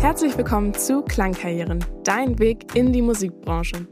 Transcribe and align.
Herzlich 0.00 0.38
willkommen 0.38 0.74
zu 0.74 1.02
Klangkarrieren, 1.02 1.84
dein 2.04 2.38
Weg 2.38 2.76
in 2.76 2.92
die 2.92 3.02
Musikbranche. 3.02 3.88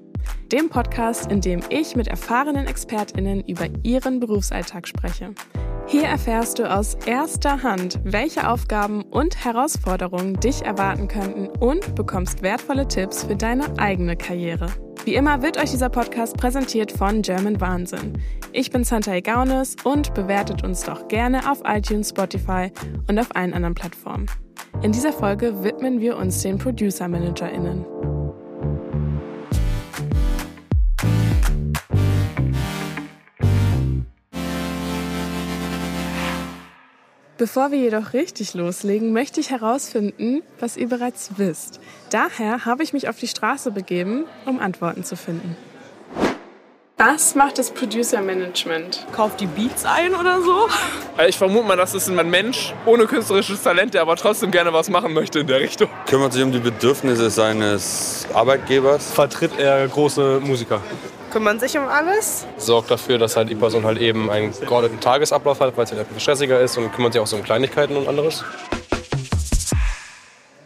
Dem 0.53 0.69
Podcast, 0.69 1.33
in 1.33 1.41
dem 1.41 1.61
ich 1.69 1.97
mit 1.97 2.07
erfahrenen 2.07 2.69
ExpertInnen 2.69 3.43
über 3.45 3.67
ihren 3.83 4.21
Berufsalltag 4.21 4.87
spreche. 4.87 5.35
Hier 5.89 6.05
erfährst 6.05 6.61
du 6.61 6.73
aus 6.73 6.95
erster 7.07 7.65
Hand, 7.65 7.99
welche 8.05 8.49
Aufgaben 8.49 9.03
und 9.03 9.45
Herausforderungen 9.45 10.39
dich 10.39 10.63
erwarten 10.63 11.09
könnten 11.09 11.49
und 11.59 11.97
bekommst 11.97 12.41
wertvolle 12.41 12.87
Tipps 12.87 13.25
für 13.25 13.35
deine 13.35 13.77
eigene 13.77 14.17
Karriere. 14.17 14.69
Wie 15.05 15.17
immer 15.17 15.43
wird 15.43 15.59
euch 15.59 15.73
dieser 15.73 15.89
Podcast 15.89 16.37
präsentiert 16.37 16.93
von 16.93 17.23
German 17.23 17.61
Wahnsinn. 17.61 18.23
Ich 18.53 18.71
bin 18.71 18.85
Santa 18.85 19.19
Gaunes 19.19 19.75
und 19.83 20.15
bewertet 20.15 20.63
uns 20.63 20.85
doch 20.85 21.09
gerne 21.09 21.51
auf 21.51 21.63
iTunes, 21.65 22.11
Spotify 22.11 22.71
und 23.09 23.19
auf 23.19 23.35
allen 23.35 23.55
anderen 23.55 23.75
Plattformen. 23.75 24.27
In 24.83 24.93
dieser 24.93 25.13
Folge 25.13 25.65
widmen 25.65 26.01
wir 26.01 26.17
uns 26.17 26.43
den 26.43 26.59
Producer 26.59 27.09
ManagerInnen. 27.09 27.85
Bevor 37.39 37.71
wir 37.71 37.79
jedoch 37.79 38.13
richtig 38.13 38.55
loslegen, 38.55 39.13
möchte 39.13 39.41
ich 39.41 39.51
herausfinden, 39.51 40.43
was 40.59 40.77
ihr 40.77 40.89
bereits 40.89 41.33
wisst. 41.37 41.81
Daher 42.11 42.65
habe 42.65 42.83
ich 42.83 42.93
mich 42.93 43.09
auf 43.09 43.19
die 43.19 43.29
Straße 43.29 43.71
begeben, 43.73 44.25
um 44.45 44.59
Antworten 44.59 45.05
zu 45.05 45.17
finden. 45.17 45.57
Was 46.99 47.35
macht 47.35 47.59
das 47.59 47.71
Producer 47.73 48.23
Management? 48.23 49.07
Kauft 49.13 49.41
die 49.41 49.47
Beats 49.47 49.85
ein 49.85 50.15
oder 50.15 50.41
so? 50.41 50.67
Also 51.19 51.29
ich 51.29 51.37
vermute 51.37 51.67
mal, 51.67 51.77
das 51.77 51.93
ist 51.93 52.09
ein 52.09 52.31
Mensch 52.31 52.73
ohne 52.87 53.05
künstlerisches 53.05 53.63
Talent, 53.63 53.93
der 53.93 54.01
aber 54.01 54.17
trotzdem 54.17 54.51
gerne 54.51 54.73
was 54.73 54.89
machen 54.89 55.13
möchte 55.13 55.41
in 55.41 55.47
der 55.47 55.61
Richtung. 55.61 55.91
Kümmert 56.07 56.33
sich 56.33 56.43
um 56.43 56.53
die 56.53 56.59
Bedürfnisse 56.59 57.29
seines 57.29 58.27
Arbeitgebers. 58.33 59.13
Vertritt 59.13 59.59
er 59.59 59.87
große 59.87 60.41
Musiker 60.43 60.81
kümmern 61.33 61.61
sich 61.61 61.77
um 61.77 61.87
alles. 61.87 62.47
Sorgt 62.57 62.91
dafür, 62.91 63.19
dass 63.19 63.37
halt 63.37 63.51
die 63.51 63.55
Person 63.55 63.85
halt 63.85 63.99
eben 63.99 64.31
einen 64.31 64.53
geordneten 64.53 65.01
Tagesablauf 65.01 65.61
hat, 65.61 65.77
weil 65.77 65.85
es 65.85 65.93
halt 65.93 66.01
etwas 66.01 66.23
stressiger 66.23 66.59
ist 66.61 66.79
und 66.79 66.91
kümmert 66.95 67.13
sich 67.13 67.21
auch 67.21 67.27
so 67.27 67.37
um 67.37 67.43
Kleinigkeiten 67.43 67.95
und 67.95 68.09
anderes. 68.09 68.43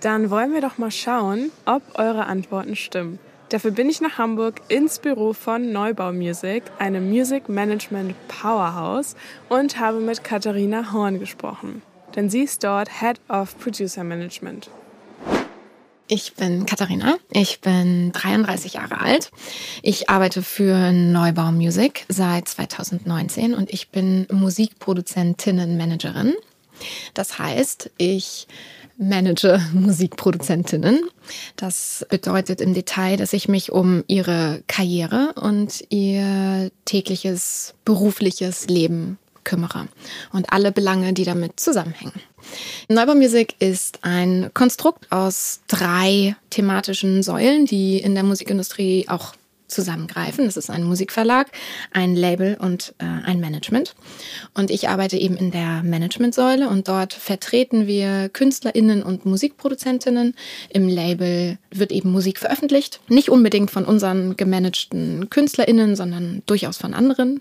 Dann 0.01 0.31
wollen 0.31 0.55
wir 0.55 0.61
doch 0.61 0.79
mal 0.79 0.93
schauen, 0.93 1.51
ob 1.67 1.83
eure 1.95 2.27
Antworten 2.27 2.77
stimmen. 2.77 3.19
Dafür 3.51 3.73
bin 3.73 3.91
ich 3.91 4.01
nach 4.01 4.17
Hamburg 4.17 4.63
ins 4.69 5.01
Büro 5.01 5.33
von 5.33 5.73
Neubau 5.73 6.13
Music, 6.13 6.63
einem 6.79 7.11
Music 7.11 7.49
Management 7.49 8.15
Powerhouse, 8.29 9.17
und 9.49 9.81
habe 9.81 9.99
mit 9.99 10.23
Katharina 10.23 10.93
Horn 10.93 11.19
gesprochen. 11.19 11.83
Denn 12.15 12.31
sie 12.31 12.43
ist 12.43 12.63
dort 12.63 13.01
Head 13.01 13.21
of 13.29 13.59
Producer 13.59 14.05
Management. 14.05 14.71
Ich 16.07 16.35
bin 16.35 16.65
Katharina, 16.65 17.17
ich 17.33 17.61
bin 17.61 18.13
33 18.13 18.75
Jahre 18.75 19.01
alt. 19.01 19.33
Ich 19.83 20.09
arbeite 20.09 20.43
für 20.43 20.93
Neubau 20.93 21.51
Music 21.51 22.05
seit 22.09 22.47
2019 22.47 23.55
und 23.55 23.71
ich 23.71 23.89
bin 23.89 24.29
Musikproduzentinnenmanagerin. 24.31 26.35
Das 27.15 27.39
heißt, 27.39 27.91
ich 27.99 28.47
manage 29.01 29.61
Musikproduzentinnen. 29.73 31.01
Das 31.57 32.07
bedeutet 32.09 32.61
im 32.61 32.75
Detail, 32.75 33.17
dass 33.17 33.33
ich 33.33 33.49
mich 33.49 33.73
um 33.73 34.05
ihre 34.07 34.63
Karriere 34.69 35.33
und 35.35 35.85
ihr 35.89 36.71
tägliches 36.85 37.75
berufliches 37.85 38.69
Leben 38.69 39.19
kümmere 39.43 39.89
und 40.33 40.53
alle 40.53 40.71
Belange, 40.71 41.13
die 41.13 41.25
damit 41.25 41.59
zusammenhängen. 41.59 42.21
Neubau 42.89 43.15
Music 43.15 43.55
ist 43.59 44.01
ein 44.03 44.51
Konstrukt 44.55 45.11
aus 45.11 45.61
drei 45.67 46.37
thematischen 46.51 47.23
Säulen, 47.23 47.67
die 47.67 47.99
in 47.99 48.15
der 48.15 48.25
Musikindustrie 48.25 49.07
auch 49.09 49.35
zusammengreifen. 49.71 50.45
Das 50.45 50.57
ist 50.57 50.71
ein 50.71 50.85
Musikverlag, 50.85 51.49
ein 51.93 52.15
Label 52.15 52.57
und 52.61 52.95
äh, 52.99 53.05
ein 53.05 53.41
Management. 53.41 53.95
Und 54.55 54.71
ich 54.71 54.89
arbeite 54.89 55.17
eben 55.17 55.37
in 55.37 55.51
der 55.51 55.83
Managementsäule 55.83 56.69
und 56.69 56.89
dort 56.89 57.13
vertreten 57.13 57.87
wir 57.87 58.29
KünstlerInnen 58.29 59.03
und 59.03 59.25
Musikproduzentinnen. 59.27 60.35
Im 60.69 60.89
Label 60.89 61.59
wird 61.71 61.93
eben 61.93 62.11
Musik 62.11 62.39
veröffentlicht. 62.39 63.01
Nicht 63.09 63.31
unbedingt 63.31 63.71
von 63.71 63.85
unseren 63.85 64.37
gemanagten 64.37 65.31
KünstlerInnen, 65.31 65.97
sondern 65.97 66.43
durchaus 66.47 66.77
von 66.77 66.95
anderen. 66.95 67.41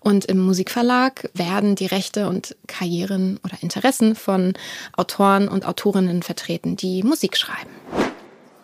Und 0.00 0.24
im 0.26 0.38
Musikverlag 0.38 1.30
werden 1.34 1.74
die 1.76 1.86
Rechte 1.86 2.28
und 2.28 2.56
Karrieren 2.66 3.38
oder 3.44 3.56
Interessen 3.60 4.14
von 4.14 4.54
Autoren 4.96 5.48
und 5.48 5.66
Autorinnen 5.66 6.22
vertreten, 6.22 6.76
die 6.76 7.02
Musik 7.02 7.36
schreiben. 7.36 7.70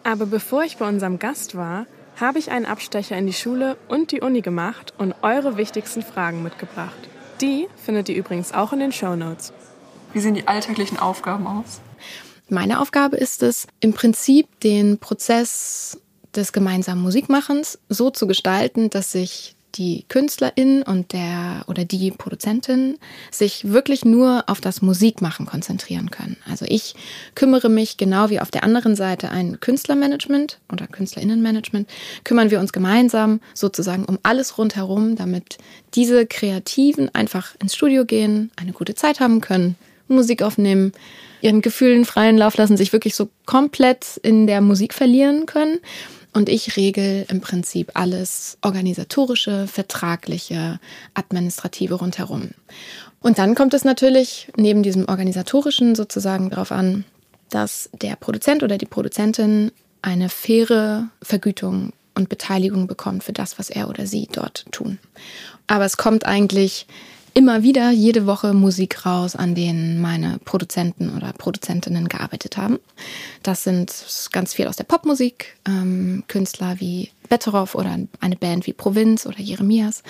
Aber 0.04 0.26
bevor 0.26 0.64
ich 0.64 0.78
bei 0.78 0.88
unserem 0.88 1.18
Gast 1.18 1.56
war, 1.56 1.86
habe 2.20 2.38
ich 2.38 2.50
einen 2.50 2.66
Abstecher 2.66 3.16
in 3.16 3.26
die 3.26 3.32
Schule 3.32 3.76
und 3.88 4.12
die 4.12 4.20
Uni 4.20 4.40
gemacht 4.40 4.92
und 4.98 5.14
eure 5.22 5.56
wichtigsten 5.56 6.02
Fragen 6.02 6.42
mitgebracht. 6.42 7.08
Die 7.40 7.68
findet 7.76 8.08
ihr 8.08 8.16
übrigens 8.16 8.52
auch 8.52 8.72
in 8.72 8.80
den 8.80 8.92
Show 8.92 9.16
Notes. 9.16 9.52
Wie 10.12 10.20
sehen 10.20 10.34
die 10.34 10.46
alltäglichen 10.46 10.98
Aufgaben 10.98 11.46
aus? 11.46 11.80
Meine 12.48 12.80
Aufgabe 12.80 13.16
ist 13.16 13.42
es, 13.42 13.66
im 13.80 13.94
Prinzip 13.94 14.60
den 14.60 14.98
Prozess 14.98 15.98
des 16.34 16.52
gemeinsamen 16.52 17.02
Musikmachens 17.02 17.78
so 17.88 18.10
zu 18.10 18.26
gestalten, 18.26 18.90
dass 18.90 19.12
sich 19.12 19.56
die 19.74 20.04
Künstlerin 20.08 20.82
und 20.82 21.12
der 21.12 21.64
oder 21.66 21.84
die 21.84 22.10
Produzentin 22.10 22.98
sich 23.30 23.72
wirklich 23.72 24.04
nur 24.04 24.44
auf 24.46 24.60
das 24.60 24.82
Musikmachen 24.82 25.46
konzentrieren 25.46 26.10
können. 26.10 26.36
Also 26.48 26.66
ich 26.68 26.94
kümmere 27.34 27.68
mich 27.68 27.96
genau 27.96 28.30
wie 28.30 28.40
auf 28.40 28.50
der 28.50 28.64
anderen 28.64 28.96
Seite 28.96 29.30
ein 29.30 29.60
Künstlermanagement 29.60 30.58
oder 30.70 30.86
Künstlerinnenmanagement, 30.86 31.88
kümmern 32.24 32.50
wir 32.50 32.60
uns 32.60 32.72
gemeinsam 32.72 33.40
sozusagen 33.54 34.04
um 34.04 34.18
alles 34.22 34.58
rundherum, 34.58 35.16
damit 35.16 35.58
diese 35.94 36.26
Kreativen 36.26 37.14
einfach 37.14 37.54
ins 37.60 37.74
Studio 37.74 38.04
gehen, 38.04 38.50
eine 38.56 38.72
gute 38.72 38.94
Zeit 38.94 39.20
haben 39.20 39.40
können, 39.40 39.76
Musik 40.08 40.42
aufnehmen, 40.42 40.92
ihren 41.40 41.62
Gefühlen 41.62 42.04
freien 42.04 42.36
Lauf 42.36 42.56
lassen, 42.56 42.76
sich 42.76 42.92
wirklich 42.92 43.14
so 43.14 43.28
komplett 43.46 44.18
in 44.22 44.46
der 44.46 44.60
Musik 44.60 44.94
verlieren 44.94 45.46
können 45.46 45.80
und 46.32 46.48
ich 46.48 46.76
regel 46.76 47.26
im 47.28 47.40
Prinzip 47.40 47.92
alles 47.94 48.58
organisatorische, 48.62 49.66
vertragliche, 49.66 50.80
administrative 51.14 51.94
rundherum. 51.94 52.50
Und 53.20 53.38
dann 53.38 53.54
kommt 53.54 53.74
es 53.74 53.84
natürlich 53.84 54.48
neben 54.56 54.82
diesem 54.82 55.08
organisatorischen 55.08 55.94
sozusagen 55.94 56.50
darauf 56.50 56.72
an, 56.72 57.04
dass 57.50 57.90
der 57.92 58.16
Produzent 58.16 58.62
oder 58.62 58.78
die 58.78 58.86
Produzentin 58.86 59.70
eine 60.00 60.28
faire 60.28 61.08
Vergütung 61.22 61.92
und 62.14 62.28
Beteiligung 62.28 62.86
bekommt 62.86 63.24
für 63.24 63.32
das, 63.32 63.58
was 63.58 63.70
er 63.70 63.88
oder 63.88 64.06
sie 64.06 64.28
dort 64.32 64.66
tun. 64.72 64.98
Aber 65.66 65.84
es 65.84 65.96
kommt 65.96 66.26
eigentlich 66.26 66.86
immer 67.34 67.62
wieder 67.62 67.90
jede 67.90 68.26
Woche 68.26 68.52
Musik 68.52 69.06
raus, 69.06 69.36
an 69.36 69.54
denen 69.54 70.00
meine 70.00 70.38
Produzenten 70.44 71.16
oder 71.16 71.32
Produzentinnen 71.32 72.08
gearbeitet 72.08 72.56
haben. 72.56 72.78
Das 73.42 73.64
sind 73.64 73.92
ganz 74.32 74.54
viel 74.54 74.66
aus 74.66 74.76
der 74.76 74.84
Popmusik, 74.84 75.56
ähm, 75.66 76.24
Künstler 76.28 76.76
wie 76.78 77.10
Betteroff 77.28 77.74
oder 77.74 77.98
eine 78.20 78.36
Band 78.36 78.66
wie 78.66 78.72
Provinz 78.72 79.26
oder 79.26 79.38
Jeremias. 79.38 80.02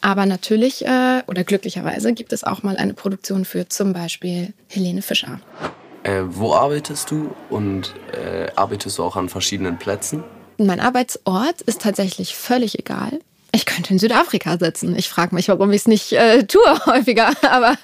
Aber 0.00 0.26
natürlich 0.26 0.84
äh, 0.84 1.22
oder 1.26 1.44
glücklicherweise 1.44 2.12
gibt 2.12 2.32
es 2.32 2.44
auch 2.44 2.62
mal 2.62 2.76
eine 2.76 2.94
Produktion 2.94 3.44
für 3.44 3.68
zum 3.68 3.92
Beispiel 3.92 4.52
Helene 4.68 5.02
Fischer. 5.02 5.40
Äh, 6.02 6.22
wo 6.26 6.54
arbeitest 6.54 7.10
du 7.10 7.34
und 7.50 7.94
äh, 8.12 8.48
arbeitest 8.54 8.98
du 8.98 9.02
auch 9.02 9.16
an 9.16 9.28
verschiedenen 9.28 9.78
Plätzen? 9.78 10.22
Mein 10.58 10.80
Arbeitsort 10.80 11.62
ist 11.62 11.82
tatsächlich 11.82 12.34
völlig 12.34 12.78
egal. 12.78 13.20
Ich 13.56 13.64
könnte 13.64 13.94
in 13.94 13.98
Südafrika 13.98 14.58
sitzen. 14.58 14.94
Ich 14.98 15.08
frage 15.08 15.34
mich, 15.34 15.48
warum 15.48 15.72
ich 15.72 15.80
es 15.80 15.88
nicht 15.88 16.12
äh, 16.12 16.46
tue 16.46 16.60
häufiger. 16.84 17.30
Aber 17.50 17.78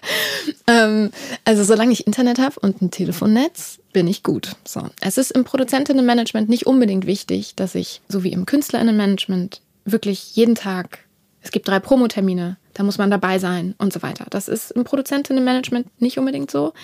ähm, 0.66 1.10
also 1.46 1.64
solange 1.64 1.92
ich 1.92 2.06
Internet 2.06 2.38
habe 2.38 2.60
und 2.60 2.82
ein 2.82 2.90
Telefonnetz, 2.90 3.78
bin 3.94 4.06
ich 4.06 4.22
gut. 4.22 4.54
So. 4.66 4.90
Es 5.00 5.16
ist 5.16 5.30
im 5.30 5.44
Produzentinnenmanagement 5.44 6.50
nicht 6.50 6.66
unbedingt 6.66 7.06
wichtig, 7.06 7.54
dass 7.56 7.74
ich, 7.74 8.02
so 8.06 8.22
wie 8.22 8.32
im 8.32 8.44
Künstlerinnenmanagement, 8.44 9.62
wirklich 9.86 10.36
jeden 10.36 10.56
Tag, 10.56 10.98
es 11.40 11.52
gibt 11.52 11.66
drei 11.66 11.80
Promotermine, 11.80 12.58
da 12.74 12.82
muss 12.82 12.98
man 12.98 13.10
dabei 13.10 13.38
sein 13.38 13.74
und 13.78 13.94
so 13.94 14.02
weiter. 14.02 14.26
Das 14.28 14.48
ist 14.48 14.72
im 14.72 14.84
Produzentinnenmanagement 14.84 16.02
nicht 16.02 16.18
unbedingt 16.18 16.50
so. 16.50 16.74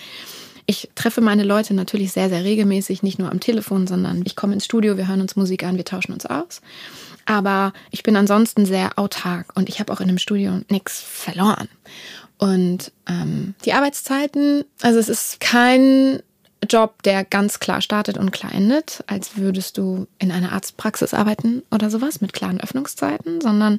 Ich 0.65 0.89
treffe 0.95 1.21
meine 1.21 1.45
Leute 1.45 1.75
natürlich 1.75 2.13
sehr, 2.13 2.31
sehr 2.31 2.45
regelmäßig, 2.45 3.03
nicht 3.03 3.19
nur 3.19 3.31
am 3.31 3.41
Telefon, 3.41 3.87
sondern 3.87 4.23
ich 4.25 4.35
komme 4.35 4.55
ins 4.55 4.65
Studio, 4.65 4.97
wir 4.97 5.09
hören 5.09 5.21
uns 5.21 5.37
Musik 5.37 5.65
an, 5.65 5.77
wir 5.77 5.85
tauschen 5.85 6.15
uns 6.15 6.25
aus. 6.25 6.63
Aber 7.29 7.75
ich 7.91 8.03
bin 8.03 8.17
ansonsten 8.17 8.65
sehr 8.65 8.99
autark 8.99 9.53
und 9.55 9.69
ich 9.69 9.81
habe 9.81 9.93
auch 9.93 10.01
in 10.01 10.09
einem 10.09 10.17
Studio 10.17 10.63
nichts 10.71 11.03
verloren. 11.03 11.69
Und 12.39 12.91
ähm, 13.07 13.55
die 13.67 13.75
Arbeitszeiten, 13.75 14.65
also 14.81 14.99
es 14.99 15.11
ist 15.11 15.39
kein 15.39 16.23
Job, 16.71 17.03
der 17.03 17.25
ganz 17.25 17.61
klar 17.61 17.83
startet 17.83 18.17
und 18.17 18.31
klar 18.31 18.55
endet, 18.55 19.05
als 19.09 19.37
würdest 19.37 19.77
du 19.77 20.07
in 20.19 20.33
einer 20.33 20.53
Arztpraxis 20.53 21.13
arbeiten 21.13 21.63
oder 21.71 21.91
sowas 21.91 22.23
mit 22.23 22.33
klaren 22.33 22.63
Öffnungszeiten, 22.63 23.43
sondern 23.43 23.79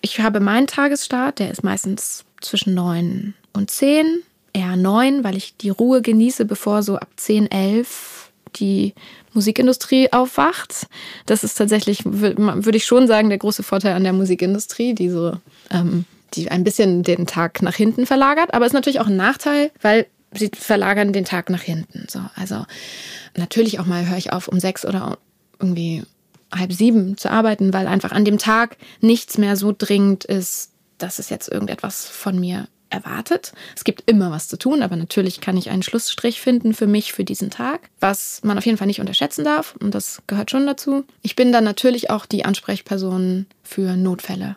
ich 0.00 0.20
habe 0.20 0.40
meinen 0.40 0.66
Tagesstart, 0.66 1.40
der 1.40 1.50
ist 1.50 1.62
meistens 1.62 2.24
zwischen 2.40 2.72
neun 2.72 3.34
und 3.52 3.70
zehn, 3.70 4.22
eher 4.54 4.76
neun, 4.76 5.24
weil 5.24 5.36
ich 5.36 5.58
die 5.58 5.70
Ruhe 5.70 6.00
genieße, 6.00 6.46
bevor 6.46 6.82
so 6.82 6.96
ab 6.96 7.10
zehn, 7.16 7.50
elf 7.50 8.32
die 8.56 8.94
Musikindustrie 9.34 10.12
aufwacht. 10.12 10.86
Das 11.26 11.44
ist 11.44 11.54
tatsächlich, 11.54 12.04
würde 12.04 12.76
ich 12.76 12.86
schon 12.86 13.06
sagen, 13.06 13.28
der 13.28 13.38
große 13.38 13.62
Vorteil 13.62 13.94
an 13.94 14.04
der 14.04 14.12
Musikindustrie, 14.12 14.94
die 14.94 15.10
so, 15.10 15.32
ähm, 15.70 16.04
die 16.34 16.50
ein 16.50 16.64
bisschen 16.64 17.02
den 17.02 17.26
Tag 17.26 17.62
nach 17.62 17.74
hinten 17.74 18.06
verlagert. 18.06 18.54
Aber 18.54 18.66
ist 18.66 18.72
natürlich 18.72 19.00
auch 19.00 19.06
ein 19.06 19.16
Nachteil, 19.16 19.70
weil 19.80 20.06
sie 20.34 20.50
verlagern 20.54 21.12
den 21.12 21.24
Tag 21.24 21.50
nach 21.50 21.62
hinten. 21.62 22.06
So, 22.08 22.20
also 22.34 22.64
natürlich 23.36 23.80
auch 23.80 23.86
mal 23.86 24.08
höre 24.08 24.18
ich 24.18 24.32
auf 24.32 24.48
um 24.48 24.60
sechs 24.60 24.84
oder 24.84 25.18
irgendwie 25.58 26.02
halb 26.54 26.72
sieben 26.72 27.16
zu 27.16 27.30
arbeiten, 27.30 27.72
weil 27.72 27.86
einfach 27.86 28.12
an 28.12 28.24
dem 28.24 28.38
Tag 28.38 28.76
nichts 29.00 29.38
mehr 29.38 29.56
so 29.56 29.74
dringend 29.76 30.24
ist, 30.24 30.70
dass 30.98 31.18
es 31.18 31.30
jetzt 31.30 31.48
irgendetwas 31.48 32.06
von 32.06 32.38
mir 32.38 32.68
erwartet. 32.92 33.52
Es 33.74 33.84
gibt 33.84 34.08
immer 34.10 34.30
was 34.30 34.48
zu 34.48 34.58
tun, 34.58 34.82
aber 34.82 34.96
natürlich 34.96 35.40
kann 35.40 35.56
ich 35.56 35.70
einen 35.70 35.82
Schlussstrich 35.82 36.40
finden 36.40 36.74
für 36.74 36.86
mich 36.86 37.12
für 37.12 37.24
diesen 37.24 37.50
Tag, 37.50 37.90
was 38.00 38.40
man 38.44 38.58
auf 38.58 38.66
jeden 38.66 38.78
Fall 38.78 38.86
nicht 38.86 39.00
unterschätzen 39.00 39.44
darf 39.44 39.74
und 39.80 39.94
das 39.94 40.22
gehört 40.26 40.50
schon 40.50 40.66
dazu. 40.66 41.04
Ich 41.22 41.36
bin 41.36 41.52
dann 41.52 41.64
natürlich 41.64 42.10
auch 42.10 42.26
die 42.26 42.44
Ansprechperson 42.44 43.46
für 43.62 43.96
Notfälle. 43.96 44.56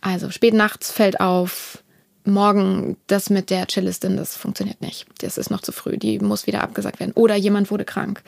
Also 0.00 0.30
spät 0.30 0.54
nachts 0.54 0.92
fällt 0.92 1.20
auf, 1.20 1.82
morgen 2.26 2.96
das 3.06 3.30
mit 3.30 3.50
der 3.50 3.66
Cellistin, 3.68 4.16
das 4.16 4.36
funktioniert 4.36 4.80
nicht. 4.80 5.06
Das 5.18 5.38
ist 5.38 5.50
noch 5.50 5.60
zu 5.60 5.72
früh, 5.72 5.96
die 5.96 6.18
muss 6.18 6.46
wieder 6.46 6.62
abgesagt 6.62 7.00
werden. 7.00 7.12
Oder 7.14 7.36
jemand 7.36 7.70
wurde 7.70 7.84
krank. 7.84 8.22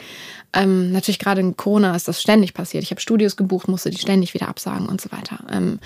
Ähm, 0.53 0.93
natürlich 0.93 1.19
gerade 1.19 1.41
in 1.41 1.56
Corona 1.56 1.95
ist 1.95 2.09
das 2.09 2.23
ständig 2.23 2.55
passiert. 2.55 2.83
Ich 2.85 2.91
habe 2.91 3.00
Studios 3.00 3.37
gebucht, 3.37 3.69
musste 3.69 3.91
die 3.91 3.99
ständig 3.99 4.35
wieder 4.35 4.49
absagen 4.49 4.89
und 4.89 5.00
so 5.00 5.11
weiter. 5.12 5.39
Ähm, 5.50 5.79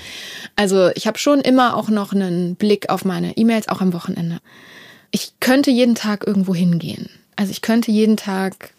also 0.56 0.90
ich 0.94 1.06
habe 1.06 1.18
schon 1.18 1.40
immer 1.40 1.76
auch 1.76 1.88
noch 1.88 2.12
einen 2.12 2.56
Blick 2.56 2.90
auf 2.90 3.04
meine 3.04 3.36
E-Mails, 3.36 3.68
auch 3.68 3.80
am 3.80 3.92
Wochenende. 3.92 4.40
Ich 5.10 5.34
könnte 5.40 5.70
jeden 5.70 5.94
Tag 5.94 6.26
irgendwo 6.26 6.54
hingehen. 6.54 7.08
Also 7.36 7.50
ich 7.50 7.62
könnte 7.62 7.90
jeden 7.90 8.16
Tag, 8.16 8.72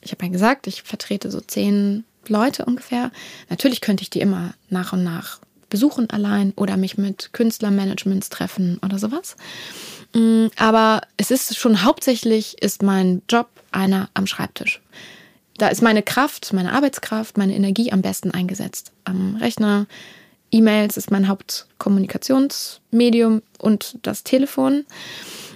ich 0.00 0.12
habe 0.12 0.26
ja 0.26 0.32
gesagt, 0.32 0.66
ich 0.66 0.82
vertrete 0.82 1.30
so 1.30 1.40
zehn 1.40 2.04
Leute 2.28 2.64
ungefähr. 2.64 3.10
Natürlich 3.48 3.80
könnte 3.80 4.02
ich 4.02 4.10
die 4.10 4.20
immer 4.20 4.54
nach 4.68 4.92
und 4.92 5.02
nach 5.04 5.40
besuchen 5.72 6.08
allein 6.10 6.52
oder 6.54 6.76
mich 6.76 6.98
mit 6.98 7.32
Künstlermanagements 7.32 8.28
treffen 8.28 8.78
oder 8.84 8.98
sowas. 8.98 9.36
Mm, 10.12 10.48
aber 10.56 11.00
es 11.16 11.30
ist 11.30 11.56
schon 11.56 11.82
hauptsächlich 11.82 12.62
ist 12.62 12.82
mein 12.82 13.22
Job 13.26 13.48
einer 13.70 14.10
am 14.12 14.26
Schreibtisch. 14.26 14.82
Da 15.56 15.68
ist 15.68 15.80
meine 15.80 16.02
Kraft, 16.02 16.52
meine 16.52 16.74
Arbeitskraft, 16.74 17.38
meine 17.38 17.56
Energie 17.56 17.90
am 17.90 18.02
besten 18.02 18.30
eingesetzt. 18.30 18.92
Am 19.04 19.36
Rechner, 19.36 19.86
E-Mails 20.50 20.98
ist 20.98 21.10
mein 21.10 21.26
Hauptkommunikationsmedium 21.26 23.40
und 23.58 23.96
das 24.02 24.24
Telefon. 24.24 24.84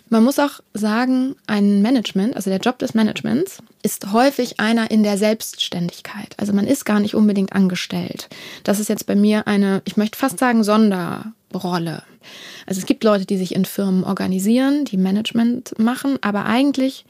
Man 0.08 0.22
muss 0.22 0.38
auch 0.38 0.60
sagen, 0.72 1.34
ein 1.48 1.82
Management, 1.82 2.36
also 2.36 2.48
der 2.48 2.60
Job 2.60 2.78
des 2.78 2.94
Managements, 2.94 3.58
ist 3.82 4.12
häufig 4.12 4.60
einer 4.60 4.90
in 4.90 5.02
der 5.02 5.18
Selbstständigkeit. 5.18 6.34
Also 6.36 6.52
man 6.52 6.66
ist 6.66 6.84
gar 6.84 7.00
nicht 7.00 7.16
unbedingt 7.16 7.52
angestellt. 7.52 8.28
Das 8.62 8.78
ist 8.78 8.88
jetzt 8.88 9.06
bei 9.06 9.16
mir 9.16 9.48
eine, 9.48 9.82
ich 9.84 9.96
möchte 9.96 10.16
fast 10.16 10.38
sagen, 10.38 10.62
Sonderrolle. 10.62 12.04
Also 12.66 12.80
es 12.80 12.86
gibt 12.86 13.02
Leute, 13.02 13.26
die 13.26 13.36
sich 13.36 13.54
in 13.54 13.64
Firmen 13.64 14.04
organisieren, 14.04 14.84
die 14.84 14.96
Management 14.96 15.76
machen, 15.78 16.18
aber 16.20 16.44
eigentlich 16.44 17.04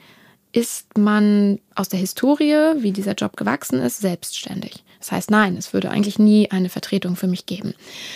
ist 0.53 0.97
man 0.97 1.59
aus 1.75 1.91
der 1.91 2.01
Historie, 2.01 2.77
wie 2.79 2.93
dieser 2.93 3.13
Job 3.13 3.37
gewachsen 3.37 3.79
ist, 3.79 3.99
selbstständig. 3.99 4.85
Das 5.01 5.13
heißt, 5.13 5.31
nein, 5.31 5.57
es 5.59 5.75
würde 5.75 5.91
eigentlich 5.91 6.19
nie 6.19 6.51
eine 6.51 6.71
Vertretung 6.71 7.15
für 7.17 7.27
mich 7.27 7.45
geben. 7.45 7.75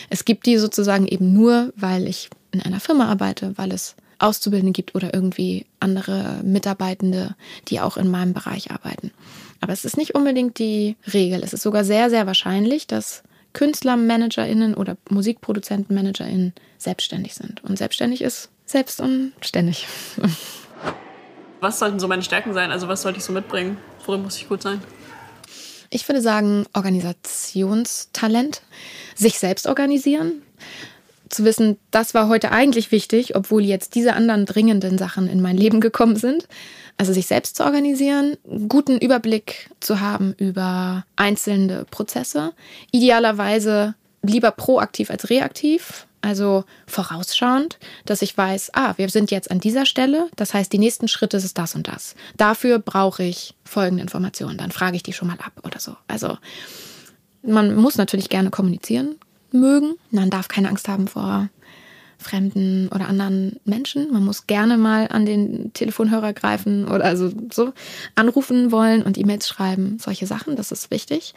Es 0.09 0.25
gibt 0.25 0.47
die 0.47 0.57
sozusagen 0.57 1.07
eben 1.07 1.35
nur, 1.35 1.71
weil 1.77 2.07
ich 2.07 2.31
in 2.53 2.63
einer 2.63 2.81
Firma 2.81 3.09
arbeite, 3.09 3.53
weil 3.57 3.73
es 3.73 3.95
Auszubildende 4.21 4.73
gibt 4.73 4.95
oder 4.95 5.15
irgendwie 5.15 5.67
andere 5.81 6.41
Mitarbeitende, 6.45 7.35
die 7.69 7.81
auch 7.81 7.97
in 7.97 8.11
meinem 8.11 8.33
Bereich 8.35 8.71
arbeiten. 8.71 9.13
Aber 9.61 9.73
es 9.73 9.85
ist 9.85 9.97
nicht 9.97 10.15
unbedingt 10.15 10.59
die 10.59 10.97
Regel. 11.13 11.43
Es 11.43 11.53
ist 11.53 11.63
sogar 11.63 11.85
sehr, 11.85 12.11
sehr 12.11 12.27
wahrscheinlich, 12.27 12.87
dass 12.87 13.23
KünstlermanagerInnen 13.53 14.75
oder 14.75 14.97
MusikproduzentenmanagerInnen 15.09 16.55
selbstständig 16.79 17.35
sind. 17.35 17.63
Und 17.65 17.77
selbstständig 17.77 18.23
ist 18.23 18.51
selbst 18.65 19.01
und 19.01 19.33
ständig. 19.41 19.87
Was 21.61 21.79
sollten 21.79 22.01
so 22.01 22.09
meine 22.09 22.23
Stärken 22.23 22.55
sein? 22.55 22.71
Also 22.71 22.89
was 22.89 23.03
sollte 23.03 23.19
ich 23.19 23.25
so 23.25 23.35
mitbringen? 23.35 23.77
Worin 24.07 24.23
muss 24.23 24.37
ich 24.37 24.49
gut 24.49 24.63
sein? 24.63 24.81
Ich 25.91 26.09
würde 26.09 26.23
sagen, 26.23 26.65
Organisationstalent, 26.73 28.63
sich 29.15 29.39
selbst 29.39 29.67
organisieren, 29.67 30.41
zu 31.31 31.45
wissen, 31.45 31.79
das 31.91 32.13
war 32.13 32.29
heute 32.29 32.53
eigentlich 32.53 32.93
wichtig, 32.93 33.37
obwohl 33.37 33.65
jetzt 33.65 33.95
diese 33.95 34.15
anderen 34.15 34.47
dringenden 34.47 34.99
Sachen 34.99 35.29
in 35.29 35.41
mein 35.41 35.57
Leben 35.57 35.81
gekommen 35.81 36.17
sind. 36.17 36.47
Also 36.97 37.13
sich 37.15 37.27
selbst 37.27 37.57
zu 37.57 37.65
organisieren, 37.65 38.37
guten 38.69 38.99
Überblick 38.99 39.71
zu 39.81 40.01
haben 40.01 40.35
über 40.37 41.05
einzelne 41.17 41.87
Prozesse, 41.91 42.53
idealerweise 42.91 43.95
lieber 44.23 44.51
proaktiv 44.51 45.11
als 45.11 45.31
reaktiv, 45.31 46.07
also 46.21 46.65
vorausschauend, 46.87 47.79
dass 48.05 48.21
ich 48.21 48.37
weiß, 48.37 48.73
ah, 48.75 48.93
wir 48.99 49.09
sind 49.09 49.31
jetzt 49.31 49.51
an 49.51 49.61
dieser 49.61 49.87
Stelle, 49.87 50.29
das 50.37 50.53
heißt, 50.53 50.71
die 50.73 50.79
nächsten 50.79 51.09
Schritte 51.09 51.39
ist 51.39 51.57
das 51.57 51.75
und 51.75 51.89
das. 51.89 52.15
Dafür 52.37 52.79
brauche 52.79 53.23
ich 53.23 53.55
folgende 53.65 54.03
Informationen, 54.03 54.59
dann 54.59 54.71
frage 54.71 54.97
ich 54.97 55.03
die 55.03 55.15
schon 55.15 55.29
mal 55.29 55.39
ab 55.39 55.53
oder 55.65 55.81
so. 55.81 55.97
Also 56.07 56.37
man 57.43 57.75
muss 57.75 57.97
natürlich 57.97 58.29
gerne 58.29 58.51
kommunizieren, 58.51 59.17
mögen. 59.55 59.95
Man 60.11 60.31
darf 60.31 60.49
keine 60.49 60.69
Angst 60.69 60.89
haben 60.89 61.09
vor 61.09 61.49
fremden 62.21 62.89
oder 62.89 63.09
anderen 63.09 63.59
Menschen. 63.65 64.13
Man 64.13 64.25
muss 64.25 64.47
gerne 64.47 64.77
mal 64.77 65.09
an 65.09 65.27
den 65.27 65.73
Telefonhörer 65.73 66.33
greifen 66.33 66.87
oder 66.87 67.05
also 67.05 67.31
so 67.51 67.73
anrufen 68.15 68.71
wollen 68.71 69.03
und 69.03 69.19
E-Mails 69.19 69.49
schreiben, 69.49 69.99
solche 69.99 70.27
Sachen, 70.27 70.57
das 70.57 70.71
ist 70.71 70.91
wichtig. 70.91 71.35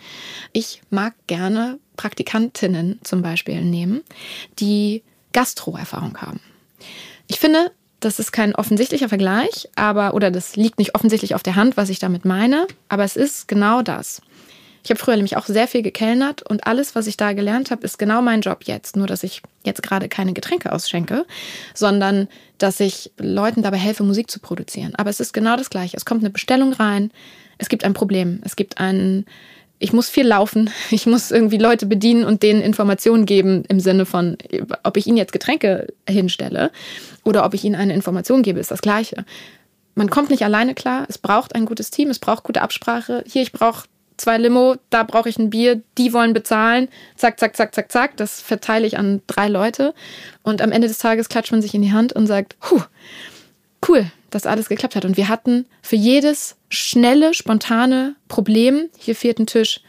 Ich 0.52 0.82
mag 0.90 1.14
gerne 1.28 1.80
Praktikantinnen 1.96 3.00
zum 3.04 3.22
Beispiel 3.22 3.64
nehmen, 3.64 4.02
die 4.60 5.04
Gastro-Erfahrung 5.32 6.18
haben. 6.18 6.40
Ich 7.28 7.40
finde, 7.40 7.72
das 8.00 8.20
ist 8.20 8.34
kein 8.34 8.54
offensichtlicher 8.54 9.08
Vergleich, 9.08 9.70
aber 9.76 10.14
oder 10.14 10.30
das 10.30 10.56
liegt 10.56 10.78
nicht 10.78 10.96
offensichtlich 10.96 11.36
auf 11.36 11.44
der 11.44 11.56
Hand, 11.56 11.78
was 11.78 11.90
ich 11.90 12.00
damit 12.00 12.26
meine, 12.26 12.68
aber 12.90 13.04
es 13.04 13.16
ist 13.16 13.48
genau 13.48 13.82
das. 13.82 14.22
Ich 14.84 14.90
habe 14.90 15.00
früher 15.00 15.16
nämlich 15.16 15.38
auch 15.38 15.46
sehr 15.46 15.68
viel 15.68 15.82
gekellnert 15.82 16.44
und 16.44 16.68
alles, 16.68 16.94
was 16.94 17.08
ich 17.08 17.16
da 17.16 17.32
gelernt 17.32 17.72
habe, 17.72 17.84
ist 17.84 17.98
genau 17.98 18.22
mein 18.22 18.42
Job 18.42 18.64
jetzt. 18.66 18.98
Nur, 18.98 19.08
dass 19.08 19.24
ich 19.24 19.42
jetzt 19.64 19.82
gerade 19.82 20.10
keine 20.10 20.34
Getränke 20.34 20.74
ausschenke, 20.74 21.26
sondern 21.74 22.28
dass 22.58 22.80
ich 22.82 23.12
Leuten 23.18 23.64
dabei 23.64 23.78
helfe, 23.78 24.04
Musik 24.04 24.30
zu 24.30 24.40
produzieren. 24.40 24.94
Aber 24.96 25.10
es 25.10 25.22
ist 25.22 25.34
genau 25.34 25.56
das 25.56 25.70
Gleiche. 25.70 25.96
Es 25.96 26.06
kommt 26.06 26.22
eine 26.22 26.30
Bestellung 26.30 26.74
rein, 26.74 27.12
es 27.58 27.70
gibt 27.70 27.86
ein 27.86 27.94
Problem, 27.94 28.42
es 28.44 28.56
gibt 28.56 28.78
einen 28.78 29.26
ich 29.80 29.92
muss 29.92 30.10
viel 30.10 30.26
laufen, 30.26 30.70
ich 30.92 31.06
muss 31.06 31.32
irgendwie 31.32 31.58
Leute 31.58 31.86
bedienen 31.86 32.24
und 32.24 32.42
denen 32.42 32.62
Informationen 32.62 33.26
geben 33.26 33.64
im 33.68 33.80
Sinne 33.80 34.06
von, 34.06 34.38
ob 34.84 34.98
ich 34.98 35.08
ihnen 35.08 35.18
jetzt 35.18 35.34
Getränke 35.34 35.88
hinstelle 36.10 36.72
oder 37.24 37.46
ob 37.46 37.54
ich 37.54 37.64
ihnen 37.64 37.76
eine 37.76 37.94
Information 37.94 38.44
gebe, 38.44 38.60
ist 38.60 38.72
das 38.72 38.82
Gleiche. 38.82 39.26
Man 39.96 40.10
kommt 40.10 40.30
nicht 40.30 40.44
alleine 40.44 40.74
klar, 40.74 41.06
es 41.10 41.18
braucht 41.18 41.54
ein 41.54 41.66
gutes 41.66 41.92
Team, 41.92 42.10
es 42.10 42.18
braucht 42.18 42.44
gute 42.44 42.62
Absprache. 42.62 43.24
Hier, 43.28 43.44
ich 43.44 43.52
brauche 43.52 43.86
zwei 44.18 44.38
Limo, 44.38 44.76
da 44.90 45.04
brauche 45.04 45.30
ich 45.30 45.38
ein 45.38 45.50
Bier, 45.50 45.82
die 45.98 46.14
wollen 46.14 46.34
bezahlen, 46.34 46.88
zack, 47.16 47.40
zack, 47.40 47.56
zack, 47.56 47.74
zack, 47.74 47.92
zack, 47.92 48.18
das 48.18 48.42
verteile 48.42 48.88
ich 48.88 48.98
an 48.98 49.22
drei 49.28 49.48
Leute. 49.48 49.94
Und 50.44 50.62
am 50.62 50.72
Ende 50.72 50.88
des 50.88 50.98
Tages 50.98 51.30
klatscht 51.30 51.52
man 51.52 51.62
sich 51.62 51.74
in 51.74 51.82
die 51.82 51.94
Hand 51.94 52.14
und 52.14 52.28
sagt, 52.28 52.56
huh, 52.70 52.82
cool, 53.88 54.06
dass 54.30 54.46
alles 54.46 54.70
geklappt 54.70 54.96
hat. 54.96 55.06
Und 55.06 55.18
wir 55.18 55.28
hatten 55.28 55.66
für 55.82 55.96
jedes 55.96 56.56
schnelle, 56.70 57.34
spontane 57.34 58.16
Problem, 58.28 58.90
hier 58.98 59.16
fehlt 59.16 59.40
ein 59.40 59.48
Tisch, 59.48 59.82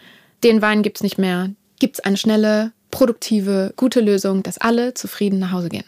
den 0.43 0.63
Wein 0.63 0.83
gibt 0.83 0.99
es 0.99 1.03
nicht 1.03 1.19
mehr, 1.19 1.51
gibt 1.79 1.97
es 1.97 2.05
eine 2.05 2.17
schnelle, 2.17 2.73
produktive, 2.91 3.73
gute 3.77 4.01
Lösung, 4.01 4.43
dass 4.43 4.59
alle 4.59 4.95
zufrieden 4.95 5.39
nach 5.39 5.53
Hause 5.53 5.69
gehen. 5.69 5.85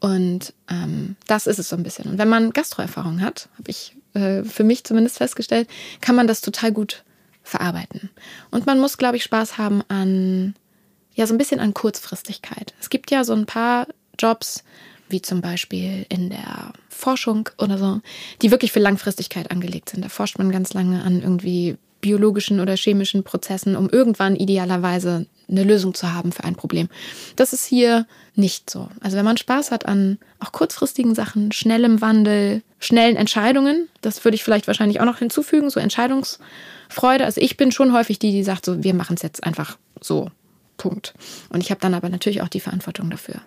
Und 0.00 0.54
ähm, 0.70 1.16
das 1.26 1.46
ist 1.46 1.58
es 1.58 1.68
so 1.68 1.76
ein 1.76 1.82
bisschen. 1.82 2.10
Und 2.10 2.18
wenn 2.18 2.28
man 2.28 2.52
Gastroerfahrung 2.52 3.20
hat, 3.20 3.48
habe 3.58 3.70
ich 3.70 3.94
äh, 4.14 4.42
für 4.42 4.64
mich 4.64 4.84
zumindest 4.84 5.18
festgestellt, 5.18 5.68
kann 6.00 6.16
man 6.16 6.26
das 6.26 6.40
total 6.40 6.72
gut 6.72 7.04
verarbeiten. 7.50 8.10
Und 8.50 8.66
man 8.66 8.78
muss, 8.78 8.98
glaube 8.98 9.16
ich, 9.16 9.24
Spaß 9.24 9.58
haben 9.58 9.82
an, 9.88 10.54
ja, 11.14 11.26
so 11.26 11.34
ein 11.34 11.38
bisschen 11.38 11.60
an 11.60 11.74
Kurzfristigkeit. 11.74 12.74
Es 12.80 12.90
gibt 12.90 13.10
ja 13.10 13.24
so 13.24 13.34
ein 13.34 13.46
paar 13.46 13.86
Jobs, 14.18 14.64
wie 15.08 15.20
zum 15.20 15.40
Beispiel 15.40 16.06
in 16.08 16.30
der 16.30 16.72
Forschung 16.88 17.48
oder 17.58 17.78
so, 17.78 18.00
die 18.42 18.50
wirklich 18.50 18.72
für 18.72 18.80
Langfristigkeit 18.80 19.50
angelegt 19.50 19.90
sind. 19.90 20.04
Da 20.04 20.08
forscht 20.08 20.38
man 20.38 20.52
ganz 20.52 20.72
lange 20.72 21.02
an 21.02 21.20
irgendwie 21.20 21.76
biologischen 22.00 22.60
oder 22.60 22.76
chemischen 22.76 23.24
Prozessen, 23.24 23.76
um 23.76 23.90
irgendwann 23.90 24.36
idealerweise 24.36 25.26
eine 25.50 25.64
Lösung 25.64 25.94
zu 25.94 26.12
haben 26.12 26.32
für 26.32 26.44
ein 26.44 26.54
Problem. 26.54 26.88
Das 27.36 27.52
ist 27.52 27.66
hier 27.66 28.06
nicht 28.34 28.70
so. 28.70 28.88
Also 29.00 29.16
wenn 29.16 29.24
man 29.24 29.36
Spaß 29.36 29.70
hat 29.70 29.86
an 29.86 30.18
auch 30.38 30.52
kurzfristigen 30.52 31.14
Sachen, 31.14 31.52
schnellem 31.52 32.00
Wandel, 32.00 32.62
schnellen 32.78 33.16
Entscheidungen, 33.16 33.88
das 34.00 34.24
würde 34.24 34.36
ich 34.36 34.44
vielleicht 34.44 34.66
wahrscheinlich 34.66 35.00
auch 35.00 35.04
noch 35.04 35.18
hinzufügen, 35.18 35.70
so 35.70 35.80
Entscheidungsfreude. 36.90 37.24
Also 37.24 37.40
ich 37.40 37.56
bin 37.56 37.72
schon 37.72 37.92
häufig 37.92 38.18
die, 38.18 38.32
die 38.32 38.42
sagt, 38.42 38.64
so 38.64 38.82
wir 38.82 38.94
machen 38.94 39.14
es 39.14 39.22
jetzt 39.22 39.44
einfach 39.44 39.78
so. 40.00 40.30
Punkt. 40.76 41.12
Und 41.50 41.62
ich 41.62 41.70
habe 41.70 41.80
dann 41.80 41.92
aber 41.92 42.08
natürlich 42.08 42.40
auch 42.40 42.48
die 42.48 42.60
Verantwortung 42.60 43.10
dafür. 43.10 43.42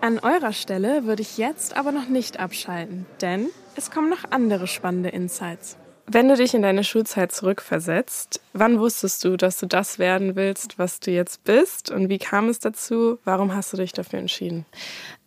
An 0.00 0.18
eurer 0.18 0.52
Stelle 0.52 1.04
würde 1.04 1.22
ich 1.22 1.38
jetzt 1.38 1.76
aber 1.76 1.92
noch 1.92 2.08
nicht 2.08 2.40
abschalten, 2.40 3.06
denn 3.20 3.46
es 3.76 3.92
kommen 3.92 4.10
noch 4.10 4.24
andere 4.30 4.66
spannende 4.66 5.10
Insights. 5.10 5.76
Wenn 6.06 6.28
du 6.28 6.36
dich 6.36 6.54
in 6.54 6.62
deine 6.62 6.82
Schulzeit 6.82 7.30
zurückversetzt, 7.30 8.40
wann 8.52 8.80
wusstest 8.80 9.24
du, 9.24 9.36
dass 9.36 9.58
du 9.58 9.66
das 9.66 10.00
werden 10.00 10.34
willst, 10.34 10.76
was 10.78 10.98
du 10.98 11.12
jetzt 11.12 11.44
bist? 11.44 11.90
Und 11.92 12.08
wie 12.08 12.18
kam 12.18 12.48
es 12.48 12.58
dazu? 12.58 13.18
Warum 13.24 13.54
hast 13.54 13.72
du 13.72 13.76
dich 13.76 13.92
dafür 13.92 14.18
entschieden? 14.18 14.66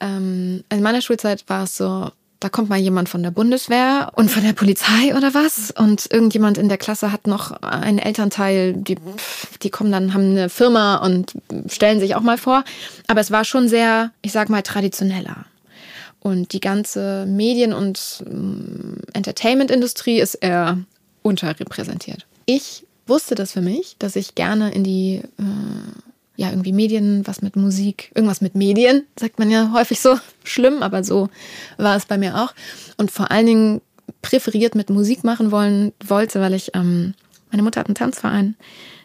Ähm, 0.02 0.66
in 0.70 0.82
meiner 0.82 1.02
Schulzeit 1.02 1.46
war 1.48 1.64
es 1.64 1.78
so, 1.78 2.12
da 2.42 2.50
kommt 2.50 2.70
mal 2.70 2.80
jemand 2.80 3.08
von 3.08 3.22
der 3.22 3.30
Bundeswehr 3.30 4.12
und 4.16 4.32
von 4.32 4.44
der 4.44 4.54
Polizei 4.54 5.16
oder 5.16 5.36
was 5.36 5.70
und 5.70 6.12
irgendjemand 6.12 6.58
in 6.58 6.70
der 6.70 6.80
Klasse 6.80 7.12
hat 7.12 7.28
noch 7.28 7.52
einen 7.62 8.00
Elternteil, 8.00 8.74
die, 8.74 8.98
die 9.62 9.70
kommen 9.70 9.92
dann, 9.92 10.16
haben 10.16 10.32
eine 10.32 10.50
Firma 10.50 10.96
und 10.96 11.34
stellen 11.68 12.00
sich 12.00 12.16
auch 12.16 12.22
mal 12.22 12.40
vor. 12.40 12.64
Aber 13.06 13.22
es 13.22 13.30
war 13.30 13.46
schon 13.46 13.70
sehr, 13.70 14.12
ich 14.24 14.32
sag 14.32 14.50
mal, 14.50 14.64
traditioneller. 14.64 15.46
Und 16.20 16.54
die 16.54 16.60
ganze 16.60 17.28
Medien- 17.28 17.74
und 17.74 18.24
ähm, 18.26 18.98
Entertainment-Industrie 19.14 20.20
ist 20.20 20.34
eher 20.36 20.80
unterrepräsentiert. 21.22 22.26
Ich 22.48 22.88
wusste 23.06 23.36
das 23.36 23.52
für 23.52 23.62
mich, 23.62 23.98
dass 24.00 24.16
ich 24.16 24.34
gerne 24.34 24.74
in 24.74 24.84
die, 24.84 25.22
äh, 25.38 26.11
ja, 26.42 26.50
irgendwie 26.50 26.74
Medien, 26.74 27.22
was 27.28 27.44
mit 27.44 27.56
Musik, 27.56 28.12
irgendwas 28.16 28.42
mit 28.42 28.56
Medien, 28.56 29.06
sagt 29.16 29.38
man 29.38 29.52
ja 29.52 29.72
häufig 29.74 30.00
so, 30.00 30.18
schlimm, 30.44 30.82
aber 30.82 31.04
so 31.04 31.30
war 31.78 31.96
es 31.96 32.08
bei 32.08 32.18
mir 32.18 32.42
auch. 32.42 32.56
Und 32.98 33.12
vor 33.12 33.30
allen 33.30 33.46
Dingen 33.46 33.82
präferiert 34.24 34.74
mit 34.74 34.90
Musik 34.90 35.24
machen 35.24 35.52
wollen 35.52 35.94
wollte, 36.04 36.42
weil 36.42 36.56
ich, 36.56 36.72
ähm, 36.74 37.14
meine 37.52 37.62
Mutter 37.62 37.80
hat 37.80 37.88
einen 37.88 37.96
Tanzverein. 37.96 38.56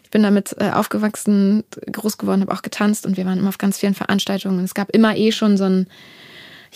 Ich 0.03 0.09
bin 0.09 0.23
damit 0.23 0.55
äh, 0.59 0.71
aufgewachsen, 0.71 1.63
groß 1.91 2.17
geworden, 2.17 2.41
habe 2.41 2.53
auch 2.53 2.63
getanzt 2.63 3.05
und 3.05 3.17
wir 3.17 3.25
waren 3.27 3.37
immer 3.37 3.49
auf 3.49 3.59
ganz 3.59 3.77
vielen 3.77 3.93
Veranstaltungen. 3.93 4.63
Es 4.63 4.73
gab 4.73 4.89
immer 4.89 5.15
eh 5.15 5.31
schon 5.31 5.57
so 5.57 5.65
ein 5.65 5.87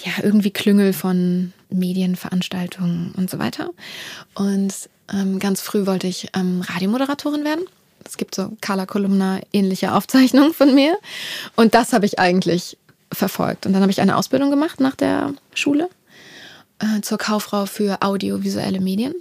ja, 0.04 0.12
irgendwie 0.24 0.52
Klüngel 0.52 0.94
von 0.94 1.54
Medienveranstaltungen 1.72 3.14
und 3.18 3.32
so 3.32 3.40
weiter. 3.40 3.72
Und 4.36 4.74
ähm, 5.12 5.40
ganz 5.40 5.62
früh 5.62 5.88
wollte 5.88 6.06
ich 6.06 6.30
ähm, 6.36 6.62
Radiomoderatorin 6.62 7.44
werden. 7.46 7.66
Es 8.06 8.18
gibt 8.18 8.36
so 8.36 8.56
Carla 8.62 8.86
Kolumna 8.86 9.40
ähnliche 9.54 9.94
Aufzeichnungen 9.94 10.54
von 10.54 10.74
mir. 10.74 10.98
Und 11.56 11.74
das 11.74 11.94
habe 11.94 12.06
ich 12.06 12.20
eigentlich 12.20 12.78
verfolgt. 13.12 13.66
Und 13.66 13.74
dann 13.74 13.82
habe 13.82 13.92
ich 13.92 14.02
eine 14.02 14.18
Ausbildung 14.18 14.50
gemacht 14.50 14.80
nach 14.80 14.96
der 14.96 15.34
Schule 15.54 15.90
äh, 16.80 17.02
zur 17.02 17.18
Kauffrau 17.18 17.66
für 17.66 18.02
audiovisuelle 18.02 18.80
Medien, 18.80 19.14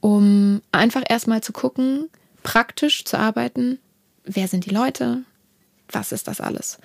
um 0.00 0.62
einfach 0.72 1.02
erstmal 1.08 1.42
zu 1.42 1.52
gucken, 1.52 2.08
praktisch 2.42 3.04
zu 3.04 3.18
arbeiten. 3.18 3.78
Wer 4.24 4.48
sind 4.48 4.66
die 4.66 4.70
Leute? 4.70 5.22
Was 5.90 6.12
ist 6.12 6.28
das 6.28 6.40
alles? 6.40 6.78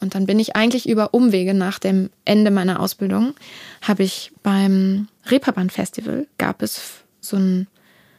Und 0.00 0.14
dann 0.14 0.26
bin 0.26 0.38
ich 0.38 0.54
eigentlich 0.54 0.88
über 0.88 1.14
Umwege 1.14 1.54
nach 1.54 1.78
dem 1.78 2.10
Ende 2.24 2.50
meiner 2.50 2.80
Ausbildung, 2.80 3.34
habe 3.80 4.02
ich 4.02 4.32
beim 4.42 5.08
Reeperbahn 5.26 5.70
Festival, 5.70 6.26
gab 6.36 6.62
es 6.62 7.04
so 7.20 7.36
ein 7.36 7.68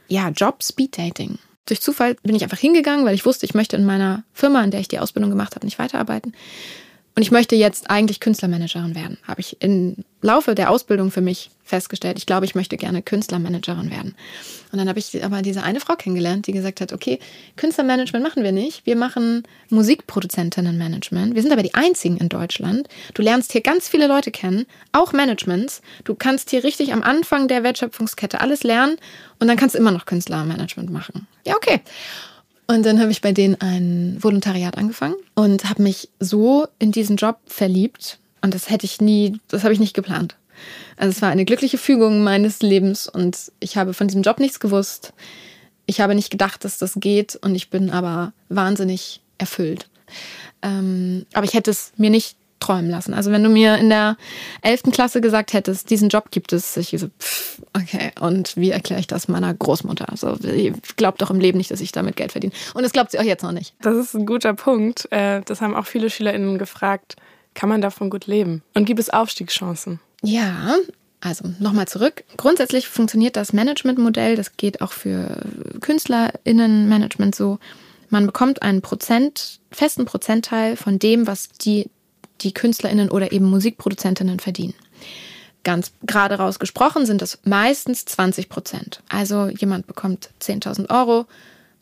ja, 0.08 0.30
Job 0.30 0.63
Speed 0.63 0.98
Dating. 0.98 1.38
Durch 1.65 1.81
Zufall 1.81 2.15
bin 2.24 2.36
ich 2.36 2.43
einfach 2.43 2.60
hingegangen, 2.60 3.05
weil 3.05 3.15
ich 3.15 3.25
wusste, 3.25 3.45
ich 3.45 3.55
möchte 3.55 3.75
in 3.75 3.86
meiner 3.86 4.24
Firma, 4.34 4.63
in 4.63 4.72
der 4.72 4.79
ich 4.79 4.88
die 4.88 5.00
Ausbildung 5.00 5.31
gemacht 5.31 5.55
habe, 5.55 5.65
nicht 5.65 5.79
weiterarbeiten. 5.79 6.34
Und 7.15 7.22
ich 7.22 7.31
möchte 7.31 7.55
jetzt 7.55 7.89
eigentlich 7.89 8.19
Künstlermanagerin 8.19 8.93
werden. 8.93 9.17
Habe 9.24 9.39
ich 9.39 9.62
im 9.62 9.95
Laufe 10.22 10.53
der 10.53 10.69
Ausbildung 10.69 11.12
für 11.12 11.22
mich 11.22 11.50
festgestellt. 11.63 12.17
Ich 12.17 12.25
glaube, 12.25 12.45
ich 12.45 12.55
möchte 12.55 12.75
gerne 12.75 13.01
Künstlermanagerin 13.01 13.89
werden. 13.89 14.15
Und 14.74 14.79
dann 14.79 14.89
habe 14.89 15.00
ich 15.00 15.24
aber 15.24 15.41
diese 15.41 15.63
eine 15.63 15.79
Frau 15.79 15.95
kennengelernt, 15.95 16.45
die 16.48 16.51
gesagt 16.51 16.81
hat, 16.81 16.91
okay, 16.91 17.19
Künstlermanagement 17.55 18.22
machen 18.22 18.43
wir 18.43 18.51
nicht. 18.51 18.86
Wir 18.86 18.98
machen 18.98 19.43
Musikproduzentinnenmanagement. 19.69 21.36
Wir 21.36 21.41
sind 21.41 21.53
aber 21.53 21.63
die 21.63 21.74
einzigen 21.74 22.17
in 22.17 22.27
Deutschland. 22.27 22.89
Du 23.13 23.22
lernst 23.22 23.53
hier 23.53 23.62
ganz 23.62 23.88
viele 23.88 24.07
Leute 24.07 24.31
kennen, 24.31 24.65
auch 24.91 25.13
Managements. 25.13 25.81
Du 26.03 26.15
kannst 26.15 26.50
hier 26.50 26.65
richtig 26.65 26.91
am 26.91 27.01
Anfang 27.01 27.48
der 27.48 27.63
Wertschöpfungskette 27.63 28.41
alles 28.41 28.63
lernen 28.63 28.98
und 29.39 29.48
dann 29.48 29.55
kannst 29.55 29.75
du 29.75 29.79
immer 29.79 29.91
noch 29.91 30.05
Künstlermanagement 30.05 30.89
machen. 30.89 31.27
Ja, 31.45 31.55
okay. 31.55 31.79
Und 32.67 32.86
dann 32.86 33.00
habe 33.00 33.12
ich 33.12 33.22
bei 33.22 33.31
denen 33.31 33.55
ein 33.62 34.17
Volontariat 34.19 34.77
angefangen 34.77 35.15
und 35.36 35.65
habe 35.65 35.84
mich 35.84 36.10
so 36.19 36.67
in 36.79 36.91
diesen 36.91 37.15
Job 37.15 37.38
verliebt. 37.45 38.19
Und 38.41 38.53
das 38.53 38.69
hätte 38.69 38.86
ich 38.86 39.01
nie, 39.01 39.39
das 39.50 39.63
habe 39.63 39.74
ich 39.74 39.79
nicht 39.79 39.93
geplant. 39.93 40.36
Also 40.98 41.12
es 41.12 41.22
war 41.22 41.29
eine 41.29 41.45
glückliche 41.45 41.77
Fügung 41.77 42.24
meines 42.24 42.62
Lebens 42.62 43.07
und 43.07 43.51
ich 43.60 43.77
habe 43.77 43.93
von 43.93 44.07
diesem 44.07 44.24
Job 44.24 44.39
nichts 44.39 44.60
gewusst. 44.60 45.13
Ich 45.86 46.01
habe 46.01 46.15
nicht 46.15 46.31
gedacht, 46.31 46.63
dass 46.63 46.77
das 46.77 46.93
geht 46.95 47.36
und 47.36 47.53
ich 47.53 47.69
bin 47.69 47.89
aber 47.91 48.34
wahnsinnig 48.50 49.22
erfüllt. 49.38 49.88
Ähm, 50.62 51.25
aber 51.34 51.45
ich 51.45 51.53
hätte 51.53 51.72
es 51.72 51.91
mir 51.98 52.10
nicht 52.10 52.38
träumen 52.65 52.89
lassen. 52.89 53.13
Also 53.13 53.31
wenn 53.31 53.43
du 53.43 53.50
mir 53.50 53.77
in 53.77 53.89
der 53.89 54.17
11. 54.62 54.84
Klasse 54.91 55.22
gesagt 55.22 55.53
hättest, 55.53 55.89
diesen 55.89 56.10
Job 56.10 56.31
gibt 56.31 56.53
es, 56.53 56.75
ich 56.77 56.95
so, 56.98 57.07
pff, 57.19 57.62
okay, 57.74 58.12
und 58.19 58.57
wie 58.57 58.72
erkläre 58.72 59.00
ich 59.00 59.07
das 59.07 59.27
meiner 59.27 59.53
Großmutter? 59.53 60.10
Also 60.10 60.38
ich 60.43 60.74
glaube 60.95 61.17
doch 61.17 61.29
im 61.29 61.39
Leben 61.39 61.57
nicht, 61.57 61.72
dass 61.72 61.81
ich 61.81 61.91
damit 61.91 62.15
Geld 62.15 62.31
verdiene. 62.31 62.53
Und 62.74 62.84
das 62.84 62.91
glaubt 62.91 63.12
sie 63.12 63.19
auch 63.19 63.24
jetzt 63.24 63.43
noch 63.43 63.51
nicht. 63.51 63.74
Das 63.81 63.95
ist 63.95 64.13
ein 64.15 64.25
guter 64.25 64.53
Punkt. 64.53 65.12
Äh, 65.12 65.41
das 65.45 65.62
haben 65.62 65.75
auch 65.75 65.86
viele 65.86 66.10
SchülerInnen 66.10 66.57
gefragt. 66.57 67.15
Kann 67.53 67.69
man 67.69 67.81
davon 67.81 68.10
gut 68.10 68.27
leben? 68.27 68.63
Und 68.74 68.86
gibt 68.86 69.00
es 69.00 69.10
Aufstiegschancen? 69.10 70.00
Ja, 70.22 70.75
also 71.22 71.45
nochmal 71.60 71.88
zurück. 71.88 72.24
Grundsätzlich 72.38 72.88
funktioniert 72.88 73.36
das 73.36 73.53
Managementmodell, 73.53 74.36
das 74.36 74.57
geht 74.57 74.81
auch 74.81 74.91
für 74.91 75.41
KünstlerInnenmanagement 75.81 77.36
so. 77.36 77.60
Man 78.10 78.25
bekommt 78.25 78.62
einen 78.62 78.81
Prozent, 78.81 79.60
festen 79.72 80.05
Prozentteil 80.05 80.75
von 80.75 81.00
dem, 81.00 81.25
was 81.27 81.50
die 81.50 81.89
die 82.42 82.54
KünstlerInnen 82.54 83.10
oder 83.10 83.32
eben 83.32 83.46
Musikproduzentinnen 83.46 84.39
verdienen. 84.39 84.74
Ganz 85.63 85.92
gerade 86.06 86.36
rausgesprochen 86.36 87.06
sind 87.06 87.22
das 87.22 87.39
meistens 87.44 88.06
20 88.06 88.50
Prozent. 88.50 89.01
Also 89.10 89.48
jemand 89.48 89.88
bekommt 89.88 90.30
10.000 90.42 90.89
Euro, 90.89 91.25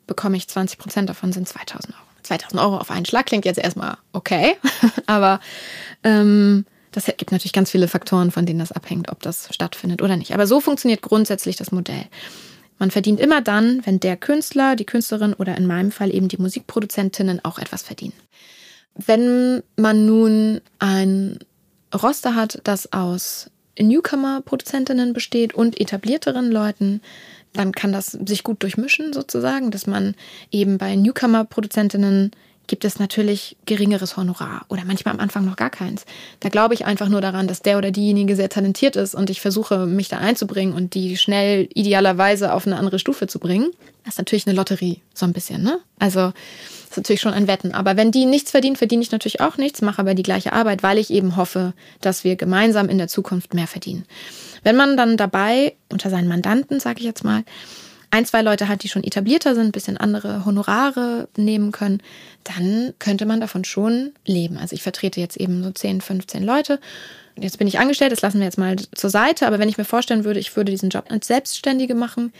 bekomme 0.07 0.37
ich 0.37 0.47
20 0.47 0.79
Prozent 0.79 1.09
davon 1.09 1.33
sind 1.33 1.47
2.000 1.47 1.89
Euro. 1.89 2.03
2.000 2.23 2.61
Euro 2.61 2.77
auf 2.77 2.91
einen 2.91 3.05
Schlag 3.05 3.25
klingt 3.25 3.43
jetzt 3.43 3.59
erstmal 3.59 3.97
okay, 4.13 4.55
aber 5.05 5.41
ähm, 6.03 6.65
das 6.93 7.05
gibt 7.05 7.31
natürlich 7.31 7.53
ganz 7.53 7.71
viele 7.71 7.87
Faktoren, 7.87 8.31
von 8.31 8.45
denen 8.45 8.59
das 8.59 8.71
abhängt, 8.71 9.11
ob 9.11 9.21
das 9.21 9.53
stattfindet 9.53 10.01
oder 10.01 10.15
nicht. 10.15 10.33
Aber 10.33 10.47
so 10.47 10.61
funktioniert 10.61 11.01
grundsätzlich 11.01 11.57
das 11.57 11.71
Modell. 11.71 12.05
Man 12.79 12.91
verdient 12.91 13.19
immer 13.19 13.41
dann, 13.41 13.81
wenn 13.85 13.99
der 13.99 14.15
Künstler, 14.15 14.75
die 14.75 14.85
Künstlerin 14.85 15.33
oder 15.33 15.57
in 15.57 15.67
meinem 15.67 15.91
Fall 15.91 16.13
eben 16.13 16.27
die 16.27 16.37
Musikproduzentinnen 16.37 17.43
auch 17.43 17.59
etwas 17.59 17.83
verdienen. 17.83 18.13
Wenn 18.95 19.63
man 19.75 20.05
nun 20.05 20.61
ein 20.79 21.39
Roster 21.93 22.35
hat, 22.35 22.59
das 22.63 22.91
aus 22.93 23.49
Newcomer-Produzentinnen 23.79 25.13
besteht 25.13 25.53
und 25.53 25.79
etablierteren 25.79 26.51
Leuten, 26.51 27.01
dann 27.53 27.71
kann 27.71 27.91
das 27.91 28.11
sich 28.11 28.43
gut 28.43 28.61
durchmischen 28.63 29.13
sozusagen, 29.13 29.71
dass 29.71 29.87
man 29.87 30.15
eben 30.51 30.77
bei 30.77 30.95
Newcomer-Produzentinnen 30.95 32.31
gibt 32.67 32.85
es 32.85 32.97
natürlich 32.97 33.57
geringeres 33.65 34.15
Honorar 34.15 34.65
oder 34.69 34.83
manchmal 34.85 35.13
am 35.13 35.19
Anfang 35.19 35.45
noch 35.45 35.57
gar 35.57 35.69
keins. 35.69 36.05
Da 36.39 36.49
glaube 36.49 36.73
ich 36.73 36.85
einfach 36.85 37.09
nur 37.09 37.21
daran, 37.21 37.47
dass 37.47 37.61
der 37.61 37.77
oder 37.77 37.91
diejenige 37.91 38.35
sehr 38.35 38.49
talentiert 38.49 38.95
ist 38.95 39.15
und 39.15 39.29
ich 39.29 39.41
versuche, 39.41 39.85
mich 39.85 40.07
da 40.07 40.17
einzubringen 40.17 40.73
und 40.73 40.93
die 40.93 41.17
schnell 41.17 41.67
idealerweise 41.73 42.53
auf 42.53 42.65
eine 42.65 42.77
andere 42.77 42.99
Stufe 42.99 43.27
zu 43.27 43.39
bringen. 43.39 43.71
Das 44.03 44.15
ist 44.15 44.17
natürlich 44.17 44.47
eine 44.47 44.55
Lotterie, 44.55 45.01
so 45.13 45.25
ein 45.25 45.33
bisschen, 45.33 45.63
ne? 45.63 45.79
Also 45.97 46.33
ist 46.89 46.97
natürlich 46.97 47.21
schon 47.21 47.33
ein 47.33 47.47
Wetten. 47.47 47.73
Aber 47.73 47.97
wenn 47.97 48.11
die 48.11 48.25
nichts 48.25 48.51
verdienen, 48.51 48.75
verdiene 48.75 49.01
ich 49.01 49.11
natürlich 49.11 49.41
auch 49.41 49.57
nichts, 49.57 49.81
mache 49.81 49.99
aber 49.99 50.13
die 50.13 50.23
gleiche 50.23 50.53
Arbeit, 50.53 50.83
weil 50.83 50.97
ich 50.97 51.09
eben 51.09 51.35
hoffe, 51.35 51.73
dass 52.01 52.23
wir 52.23 52.35
gemeinsam 52.35 52.89
in 52.89 52.97
der 52.97 53.07
Zukunft 53.07 53.53
mehr 53.53 53.67
verdienen. 53.67 54.05
Wenn 54.63 54.75
man 54.75 54.95
dann 54.97 55.17
dabei 55.17 55.75
unter 55.91 56.09
seinen 56.09 56.27
Mandanten, 56.27 56.79
sage 56.79 56.99
ich 56.99 57.05
jetzt 57.05 57.23
mal, 57.23 57.43
ein, 58.11 58.25
zwei 58.25 58.43
Leute 58.43 58.67
hat, 58.67 58.83
die 58.83 58.89
schon 58.89 59.03
etablierter 59.03 59.55
sind, 59.55 59.65
ein 59.65 59.71
bisschen 59.71 59.97
andere 59.97 60.45
Honorare 60.45 61.27
nehmen 61.35 61.71
können, 61.71 62.03
dann 62.43 62.93
könnte 62.99 63.25
man 63.25 63.41
davon 63.41 63.65
schon 63.65 64.11
leben. 64.25 64.57
Also 64.57 64.75
ich 64.75 64.83
vertrete 64.83 65.19
jetzt 65.19 65.37
eben 65.37 65.63
so 65.63 65.71
10, 65.71 65.99
15 65.99 66.43
Leute. 66.43 66.79
Jetzt 67.39 67.57
bin 67.57 67.67
ich 67.67 67.79
angestellt, 67.79 68.11
das 68.11 68.21
lassen 68.21 68.37
wir 68.37 68.45
jetzt 68.45 68.59
mal 68.59 68.75
zur 68.75 69.09
Seite. 69.09 69.47
Aber 69.47 69.57
wenn 69.57 69.67
ich 69.67 69.79
mir 69.79 69.85
vorstellen 69.85 70.25
würde, 70.25 70.39
ich 70.39 70.55
würde 70.55 70.71
diesen 70.71 70.89
Job 70.89 71.05
als 71.09 71.25
Selbstständige 71.25 71.95
machen, 71.95 72.31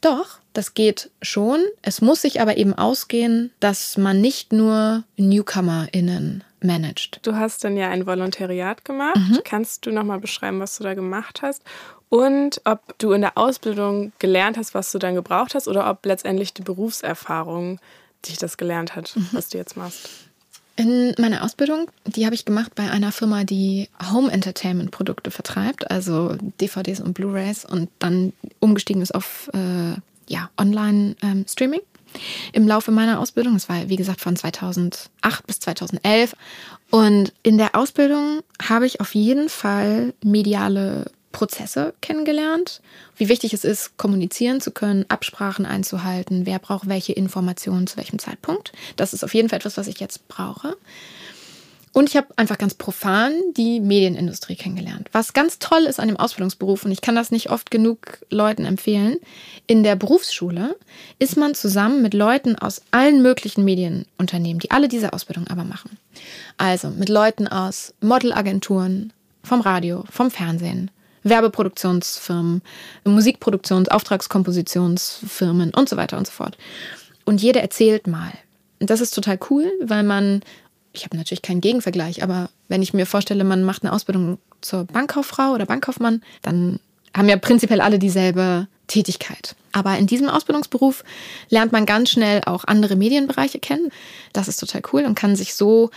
doch, 0.00 0.38
das 0.52 0.74
geht 0.74 1.10
schon. 1.22 1.60
Es 1.82 2.00
muss 2.00 2.22
sich 2.22 2.40
aber 2.40 2.56
eben 2.56 2.74
ausgehen, 2.74 3.50
dass 3.60 3.96
man 3.96 4.20
nicht 4.20 4.52
nur 4.52 5.04
NewcomerInnen 5.16 6.44
managt. 6.62 7.20
Du 7.22 7.36
hast 7.36 7.64
dann 7.64 7.76
ja 7.76 7.88
ein 7.90 8.06
Volontariat 8.06 8.84
gemacht. 8.84 9.16
Mhm. 9.16 9.40
Kannst 9.44 9.86
du 9.86 9.92
nochmal 9.92 10.20
beschreiben, 10.20 10.60
was 10.60 10.76
du 10.78 10.84
da 10.84 10.94
gemacht 10.94 11.42
hast? 11.42 11.62
Und 12.08 12.60
ob 12.64 12.98
du 12.98 13.12
in 13.12 13.20
der 13.20 13.36
Ausbildung 13.36 14.12
gelernt 14.18 14.56
hast, 14.56 14.74
was 14.74 14.90
du 14.92 14.98
dann 14.98 15.14
gebraucht 15.14 15.54
hast, 15.54 15.68
oder 15.68 15.88
ob 15.90 16.04
letztendlich 16.06 16.54
die 16.54 16.62
Berufserfahrung 16.62 17.80
dich 18.26 18.38
das 18.38 18.56
gelernt 18.56 18.96
hat, 18.96 19.14
mhm. 19.14 19.28
was 19.32 19.50
du 19.50 19.58
jetzt 19.58 19.76
machst. 19.76 20.08
In 20.78 21.12
meiner 21.18 21.42
Ausbildung, 21.42 21.90
die 22.06 22.24
habe 22.24 22.36
ich 22.36 22.44
gemacht 22.44 22.76
bei 22.76 22.88
einer 22.88 23.10
Firma, 23.10 23.42
die 23.42 23.88
Home 24.12 24.30
Entertainment 24.30 24.92
Produkte 24.92 25.32
vertreibt, 25.32 25.90
also 25.90 26.36
DVDs 26.60 27.00
und 27.00 27.14
Blu-rays 27.14 27.64
und 27.64 27.90
dann 27.98 28.32
umgestiegen 28.60 29.02
ist 29.02 29.12
auf 29.12 29.50
äh, 29.54 30.00
ja, 30.28 30.50
Online-Streaming. 30.56 31.80
Ähm, 31.80 32.20
Im 32.52 32.68
Laufe 32.68 32.92
meiner 32.92 33.18
Ausbildung, 33.18 33.54
das 33.54 33.68
war 33.68 33.88
wie 33.88 33.96
gesagt 33.96 34.20
von 34.20 34.36
2008 34.36 35.08
bis 35.48 35.58
2011. 35.58 36.36
Und 36.92 37.32
in 37.42 37.58
der 37.58 37.74
Ausbildung 37.74 38.42
habe 38.62 38.86
ich 38.86 39.00
auf 39.00 39.16
jeden 39.16 39.48
Fall 39.48 40.14
mediale 40.22 41.10
Prozesse 41.38 41.94
kennengelernt, 42.00 42.80
wie 43.16 43.28
wichtig 43.28 43.52
es 43.52 43.62
ist, 43.62 43.96
kommunizieren 43.96 44.60
zu 44.60 44.72
können, 44.72 45.04
Absprachen 45.08 45.66
einzuhalten, 45.66 46.46
wer 46.46 46.58
braucht 46.58 46.88
welche 46.88 47.12
Informationen 47.12 47.86
zu 47.86 47.96
welchem 47.96 48.18
Zeitpunkt. 48.18 48.72
Das 48.96 49.14
ist 49.14 49.22
auf 49.22 49.34
jeden 49.34 49.48
Fall 49.48 49.58
etwas, 49.58 49.76
was 49.76 49.86
ich 49.86 50.00
jetzt 50.00 50.26
brauche. 50.26 50.76
Und 51.92 52.08
ich 52.08 52.16
habe 52.16 52.26
einfach 52.34 52.58
ganz 52.58 52.74
profan 52.74 53.32
die 53.56 53.78
Medienindustrie 53.78 54.56
kennengelernt. 54.56 55.10
Was 55.12 55.32
ganz 55.32 55.60
toll 55.60 55.84
ist 55.84 56.00
an 56.00 56.08
dem 56.08 56.16
Ausbildungsberuf, 56.16 56.84
und 56.84 56.90
ich 56.90 57.02
kann 57.02 57.14
das 57.14 57.30
nicht 57.30 57.50
oft 57.50 57.70
genug 57.70 58.18
Leuten 58.30 58.64
empfehlen, 58.64 59.18
in 59.68 59.84
der 59.84 59.94
Berufsschule 59.94 60.74
ist 61.20 61.36
man 61.36 61.54
zusammen 61.54 62.02
mit 62.02 62.14
Leuten 62.14 62.56
aus 62.56 62.82
allen 62.90 63.22
möglichen 63.22 63.64
Medienunternehmen, 63.64 64.58
die 64.58 64.72
alle 64.72 64.88
diese 64.88 65.12
Ausbildung 65.12 65.46
aber 65.46 65.62
machen. 65.62 65.98
Also 66.56 66.90
mit 66.90 67.08
Leuten 67.08 67.46
aus 67.46 67.94
Modelagenturen, 68.00 69.12
vom 69.44 69.60
Radio, 69.60 70.02
vom 70.10 70.32
Fernsehen, 70.32 70.90
Werbeproduktionsfirmen, 71.22 72.62
Musikproduktions-, 73.04 73.88
Auftragskompositionsfirmen 73.88 75.72
und 75.74 75.88
so 75.88 75.96
weiter 75.96 76.18
und 76.18 76.26
so 76.26 76.32
fort. 76.32 76.56
Und 77.24 77.42
jeder 77.42 77.60
erzählt 77.60 78.06
mal. 78.06 78.32
Und 78.80 78.90
das 78.90 79.00
ist 79.00 79.14
total 79.14 79.38
cool, 79.50 79.70
weil 79.80 80.02
man 80.02 80.42
ich 80.92 81.04
habe 81.04 81.16
natürlich 81.16 81.42
keinen 81.42 81.60
Gegenvergleich, 81.60 82.22
aber 82.22 82.50
wenn 82.68 82.82
ich 82.82 82.94
mir 82.94 83.06
vorstelle, 83.06 83.44
man 83.44 83.62
macht 83.62 83.82
eine 83.82 83.92
Ausbildung 83.92 84.38
zur 84.60 84.84
Bankkauffrau 84.84 85.52
oder 85.52 85.66
Bankkaufmann, 85.66 86.22
dann 86.42 86.80
haben 87.16 87.28
ja 87.28 87.36
prinzipiell 87.36 87.80
alle 87.80 87.98
dieselbe 87.98 88.68
Tätigkeit. 88.86 89.54
Aber 89.72 89.96
in 89.96 90.06
diesem 90.06 90.28
Ausbildungsberuf 90.28 91.04
lernt 91.50 91.72
man 91.72 91.86
ganz 91.86 92.10
schnell 92.10 92.42
auch 92.44 92.64
andere 92.64 92.96
Medienbereiche 92.96 93.58
kennen. 93.58 93.90
Das 94.32 94.48
ist 94.48 94.58
total 94.58 94.82
cool 94.92 95.04
und 95.04 95.14
kann 95.14 95.36
sich 95.36 95.54
so 95.54 95.90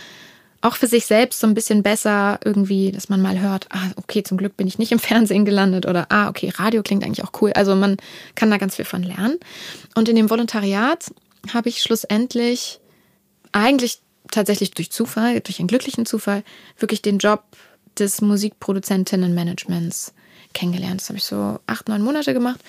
auch 0.62 0.76
für 0.76 0.86
sich 0.86 1.06
selbst 1.06 1.40
so 1.40 1.46
ein 1.46 1.54
bisschen 1.54 1.82
besser 1.82 2.38
irgendwie, 2.44 2.92
dass 2.92 3.08
man 3.08 3.20
mal 3.20 3.40
hört, 3.40 3.66
ah, 3.70 3.90
okay, 3.96 4.22
zum 4.22 4.38
Glück 4.38 4.56
bin 4.56 4.66
ich 4.66 4.78
nicht 4.78 4.92
im 4.92 4.98
Fernsehen 5.00 5.44
gelandet 5.44 5.86
oder 5.86 6.06
ah, 6.08 6.28
okay, 6.28 6.50
Radio 6.54 6.82
klingt 6.82 7.04
eigentlich 7.04 7.24
auch 7.24 7.32
cool. 7.42 7.52
Also 7.52 7.74
man 7.74 7.96
kann 8.34 8.50
da 8.50 8.56
ganz 8.56 8.76
viel 8.76 8.84
von 8.84 9.02
lernen. 9.02 9.38
Und 9.94 10.08
in 10.08 10.16
dem 10.16 10.30
Volontariat 10.30 11.12
habe 11.52 11.68
ich 11.68 11.82
schlussendlich 11.82 12.80
eigentlich 13.50 13.98
tatsächlich 14.30 14.70
durch 14.70 14.90
Zufall, 14.90 15.40
durch 15.40 15.58
einen 15.58 15.68
glücklichen 15.68 16.06
Zufall, 16.06 16.44
wirklich 16.78 17.02
den 17.02 17.18
Job 17.18 17.42
des 17.98 18.22
Musikproduzentinnenmanagements 18.22 20.14
kennengelernt. 20.54 21.00
Das 21.00 21.08
habe 21.08 21.18
ich 21.18 21.24
so 21.24 21.58
acht, 21.66 21.88
neun 21.88 22.02
Monate 22.02 22.32
gemacht. 22.32 22.60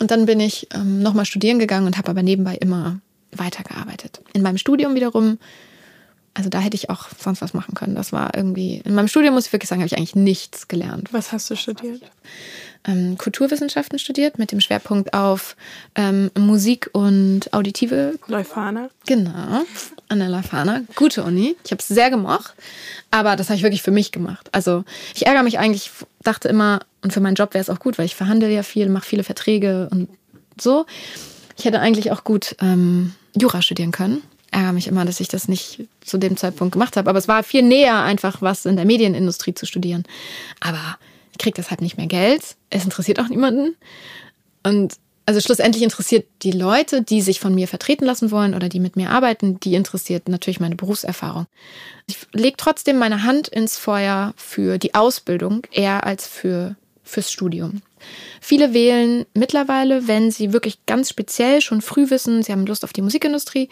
Und 0.00 0.10
dann 0.10 0.26
bin 0.26 0.40
ich 0.40 0.68
ähm, 0.74 1.00
nochmal 1.00 1.24
studieren 1.24 1.58
gegangen 1.58 1.86
und 1.86 1.96
habe 1.96 2.10
aber 2.10 2.22
nebenbei 2.22 2.56
immer 2.56 3.00
weitergearbeitet. 3.32 4.20
In 4.32 4.42
meinem 4.42 4.58
Studium 4.58 4.94
wiederum, 4.94 5.38
also 6.36 6.50
da 6.50 6.58
hätte 6.58 6.76
ich 6.76 6.90
auch 6.90 7.06
sonst 7.18 7.40
was 7.40 7.54
machen 7.54 7.74
können. 7.74 7.94
Das 7.94 8.12
war 8.12 8.36
irgendwie, 8.36 8.82
in 8.84 8.94
meinem 8.94 9.08
Studium 9.08 9.34
muss 9.34 9.46
ich 9.46 9.52
wirklich 9.52 9.70
sagen, 9.70 9.80
habe 9.80 9.86
ich 9.86 9.96
eigentlich 9.96 10.14
nichts 10.14 10.68
gelernt. 10.68 11.08
Was 11.12 11.32
hast 11.32 11.48
du 11.50 11.56
studiert? 11.56 12.02
ähm, 12.86 13.16
Kulturwissenschaften 13.18 13.98
studiert 13.98 14.38
mit 14.38 14.52
dem 14.52 14.60
Schwerpunkt 14.60 15.14
auf 15.14 15.56
ähm, 15.94 16.30
Musik 16.38 16.90
und 16.92 17.52
auditive. 17.52 18.18
Leuphana. 18.26 18.90
Genau, 19.06 19.64
an 20.08 20.18
der 20.18 20.28
Leuphana. 20.28 20.82
Gute 20.94 21.24
Uni. 21.24 21.56
Ich 21.64 21.72
habe 21.72 21.80
es 21.80 21.88
sehr 21.88 22.10
gemocht, 22.10 22.54
aber 23.10 23.36
das 23.36 23.48
habe 23.48 23.56
ich 23.56 23.62
wirklich 23.62 23.82
für 23.82 23.90
mich 23.90 24.12
gemacht. 24.12 24.48
Also 24.52 24.84
ich 25.14 25.26
ärgere 25.26 25.42
mich 25.42 25.58
eigentlich, 25.58 25.90
dachte 26.22 26.48
immer, 26.48 26.80
und 27.02 27.12
für 27.12 27.20
meinen 27.20 27.34
Job 27.34 27.54
wäre 27.54 27.62
es 27.62 27.70
auch 27.70 27.80
gut, 27.80 27.98
weil 27.98 28.06
ich 28.06 28.14
verhandle 28.14 28.52
ja 28.52 28.62
viel, 28.62 28.88
mache 28.88 29.06
viele 29.06 29.24
Verträge 29.24 29.88
und 29.90 30.08
so. 30.60 30.86
Ich 31.58 31.64
hätte 31.64 31.80
eigentlich 31.80 32.12
auch 32.12 32.24
gut 32.24 32.56
ähm, 32.60 33.14
Jura 33.34 33.62
studieren 33.62 33.90
können 33.90 34.22
ärgere 34.50 34.72
mich 34.72 34.88
immer, 34.88 35.04
dass 35.04 35.20
ich 35.20 35.28
das 35.28 35.48
nicht 35.48 35.86
zu 36.04 36.18
dem 36.18 36.36
Zeitpunkt 36.36 36.72
gemacht 36.72 36.96
habe. 36.96 37.10
Aber 37.10 37.18
es 37.18 37.28
war 37.28 37.42
viel 37.42 37.62
näher, 37.62 38.02
einfach 38.02 38.42
was 38.42 38.66
in 38.66 38.76
der 38.76 38.84
Medienindustrie 38.84 39.54
zu 39.54 39.66
studieren. 39.66 40.04
Aber 40.60 40.98
kriegt 41.38 41.58
deshalb 41.58 41.80
nicht 41.80 41.96
mehr 41.96 42.06
Geld. 42.06 42.56
Es 42.70 42.84
interessiert 42.84 43.20
auch 43.20 43.28
niemanden. 43.28 43.76
Und 44.62 44.94
also 45.26 45.40
schlussendlich 45.40 45.82
interessiert 45.82 46.26
die 46.42 46.52
Leute, 46.52 47.02
die 47.02 47.20
sich 47.20 47.40
von 47.40 47.54
mir 47.54 47.66
vertreten 47.66 48.04
lassen 48.04 48.30
wollen 48.30 48.54
oder 48.54 48.68
die 48.68 48.78
mit 48.78 48.94
mir 48.94 49.10
arbeiten, 49.10 49.58
die 49.58 49.74
interessiert 49.74 50.28
natürlich 50.28 50.60
meine 50.60 50.76
Berufserfahrung. 50.76 51.46
Ich 52.06 52.18
lege 52.32 52.56
trotzdem 52.56 52.96
meine 52.98 53.24
Hand 53.24 53.48
ins 53.48 53.76
Feuer 53.76 54.34
für 54.36 54.78
die 54.78 54.94
Ausbildung 54.94 55.66
eher 55.72 56.04
als 56.04 56.28
für 56.28 56.76
fürs 57.02 57.30
Studium. 57.30 57.82
Viele 58.40 58.74
wählen 58.74 59.26
mittlerweile, 59.32 60.08
wenn 60.08 60.30
sie 60.30 60.52
wirklich 60.52 60.84
ganz 60.86 61.08
speziell 61.08 61.60
schon 61.60 61.80
früh 61.80 62.10
wissen, 62.10 62.42
sie 62.42 62.52
haben 62.52 62.66
Lust 62.66 62.84
auf 62.84 62.92
die 62.92 63.02
Musikindustrie, 63.02 63.68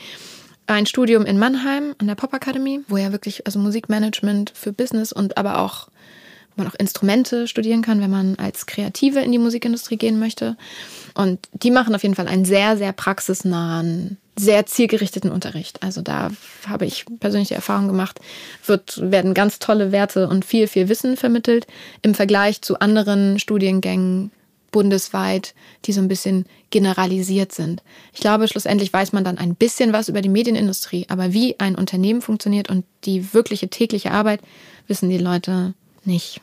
ein 0.67 0.87
Studium 0.87 1.27
in 1.27 1.39
Mannheim 1.39 1.95
an 1.99 2.07
der 2.07 2.15
Popakademie, 2.15 2.81
wo 2.89 2.97
ja 2.97 3.13
wirklich 3.13 3.47
also 3.47 3.59
Musikmanagement 3.59 4.53
für 4.55 4.73
Business 4.73 5.13
und 5.13 5.37
aber 5.37 5.59
auch 5.59 5.89
man 6.57 6.69
auch 6.69 6.75
Instrumente 6.75 7.49
studieren 7.49 7.83
kann, 7.83 8.01
wenn 8.01 8.11
man 8.11 8.37
als 8.37 8.67
Kreative 8.67 9.21
in 9.21 9.33
die 9.33 9.39
Musikindustrie 9.39 9.97
gehen 9.97 10.19
möchte. 10.19 10.57
Und 11.15 11.49
die 11.53 11.71
machen 11.71 11.95
auf 11.95 12.03
jeden 12.03 12.15
Fall 12.15 12.29
einen 12.29 12.45
sehr, 12.45 12.77
sehr 12.77 12.93
praxisnahen, 12.93 14.19
sehr 14.37 14.67
zielgerichteten 14.67 15.31
Unterricht. 15.31 15.83
Also 15.83 16.01
da 16.01 16.31
habe 16.69 16.87
ich 16.87 17.07
persönlich 17.21 17.49
die 17.49 17.55
Erfahrung 17.55 17.89
gemacht, 17.89 18.21
wird, 18.67 19.11
werden 19.11 19.35
ganz 19.35 19.59
tolle 19.59 19.93
Werte 19.93 20.29
und 20.29 20.45
viel, 20.45 20.69
viel 20.69 20.89
Wissen 20.89 21.17
vermittelt 21.17 21.67
im 22.03 22.15
Vergleich 22.15 22.63
zu 22.63 22.79
anderen 22.79 23.39
Studiengängen 23.39 24.31
bundesweit, 24.75 25.55
die 25.85 25.93
so 25.93 26.01
ein 26.01 26.09
bisschen 26.09 26.47
generalisiert 26.71 27.53
sind. 27.53 27.85
Ich 28.13 28.19
glaube, 28.19 28.49
schlussendlich 28.49 28.93
weiß 28.93 29.13
man 29.13 29.23
dann 29.23 29.39
ein 29.39 29.55
bisschen 29.55 29.93
was 29.93 30.09
über 30.09 30.21
die 30.21 30.29
Medienindustrie, 30.29 31.07
aber 31.09 31.33
wie 31.33 31.61
ein 31.61 31.77
Unternehmen 31.77 32.21
funktioniert 32.21 32.69
und 32.69 32.85
die 33.05 33.33
wirkliche 33.33 33.69
tägliche 33.69 34.11
Arbeit, 34.11 34.41
wissen 34.89 35.09
die 35.11 35.19
Leute 35.19 35.75
nicht. 36.05 36.41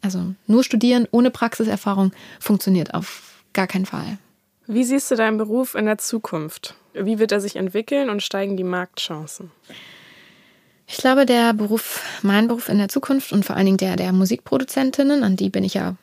Also 0.00 0.34
nur 0.46 0.64
studieren 0.64 1.06
ohne 1.10 1.30
Praxiserfahrung 1.30 2.12
funktioniert 2.40 2.94
auf 2.94 3.42
gar 3.52 3.66
keinen 3.66 3.84
Fall. 3.84 4.16
Wie 4.66 4.84
siehst 4.84 5.10
du 5.10 5.14
deinen 5.14 5.36
Beruf 5.36 5.74
in 5.74 5.84
der 5.84 5.98
Zukunft? 5.98 6.74
Wie 6.94 7.18
wird 7.18 7.32
er 7.32 7.40
sich 7.42 7.56
entwickeln 7.56 8.08
und 8.08 8.22
steigen 8.22 8.56
die 8.56 8.64
Marktchancen? 8.64 9.50
Ich 10.86 10.96
glaube, 10.96 11.26
der 11.26 11.52
Beruf, 11.52 12.00
mein 12.22 12.48
Beruf 12.48 12.70
in 12.70 12.78
der 12.78 12.88
Zukunft 12.88 13.30
und 13.32 13.44
vor 13.44 13.56
allen 13.56 13.66
Dingen 13.66 13.76
der 13.76 13.96
der 13.96 14.12
Musikproduzentinnen, 14.14 15.22
an 15.22 15.36
die 15.36 15.50
bin 15.50 15.64
ich 15.64 15.74
ja 15.74 15.96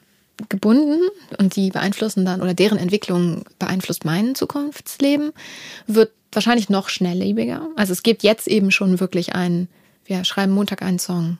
gebunden 0.49 1.01
und 1.37 1.55
die 1.55 1.69
beeinflussen 1.69 2.25
dann 2.25 2.41
oder 2.41 2.53
deren 2.53 2.77
Entwicklung 2.77 3.45
beeinflusst 3.59 4.05
mein 4.05 4.35
Zukunftsleben, 4.35 5.31
wird 5.87 6.11
wahrscheinlich 6.31 6.69
noch 6.69 6.89
schnelllebiger. 6.89 7.67
Also 7.75 7.93
es 7.93 8.03
gibt 8.03 8.23
jetzt 8.23 8.47
eben 8.47 8.71
schon 8.71 8.99
wirklich 8.99 9.35
ein, 9.35 9.67
wir 10.05 10.23
schreiben 10.23 10.53
Montag 10.53 10.81
einen 10.81 10.99
Song, 10.99 11.37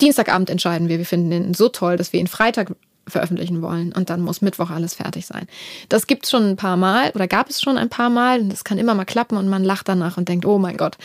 Dienstagabend 0.00 0.50
entscheiden 0.50 0.88
wir, 0.88 0.98
wir 0.98 1.06
finden 1.06 1.32
ihn 1.32 1.54
so 1.54 1.68
toll, 1.68 1.96
dass 1.96 2.12
wir 2.12 2.20
ihn 2.20 2.26
Freitag 2.26 2.74
veröffentlichen 3.06 3.60
wollen 3.60 3.92
und 3.92 4.08
dann 4.08 4.22
muss 4.22 4.40
Mittwoch 4.40 4.70
alles 4.70 4.94
fertig 4.94 5.26
sein. 5.26 5.46
Das 5.88 6.06
gibt 6.06 6.24
es 6.24 6.30
schon 6.30 6.44
ein 6.44 6.56
paar 6.56 6.76
Mal 6.76 7.10
oder 7.14 7.28
gab 7.28 7.50
es 7.50 7.60
schon 7.60 7.76
ein 7.76 7.90
paar 7.90 8.10
Mal 8.10 8.40
und 8.40 8.48
das 8.50 8.64
kann 8.64 8.78
immer 8.78 8.94
mal 8.94 9.04
klappen 9.04 9.36
und 9.36 9.48
man 9.48 9.62
lacht 9.62 9.88
danach 9.88 10.16
und 10.16 10.28
denkt, 10.28 10.46
oh 10.46 10.58
mein 10.58 10.76
Gott, 10.76 10.96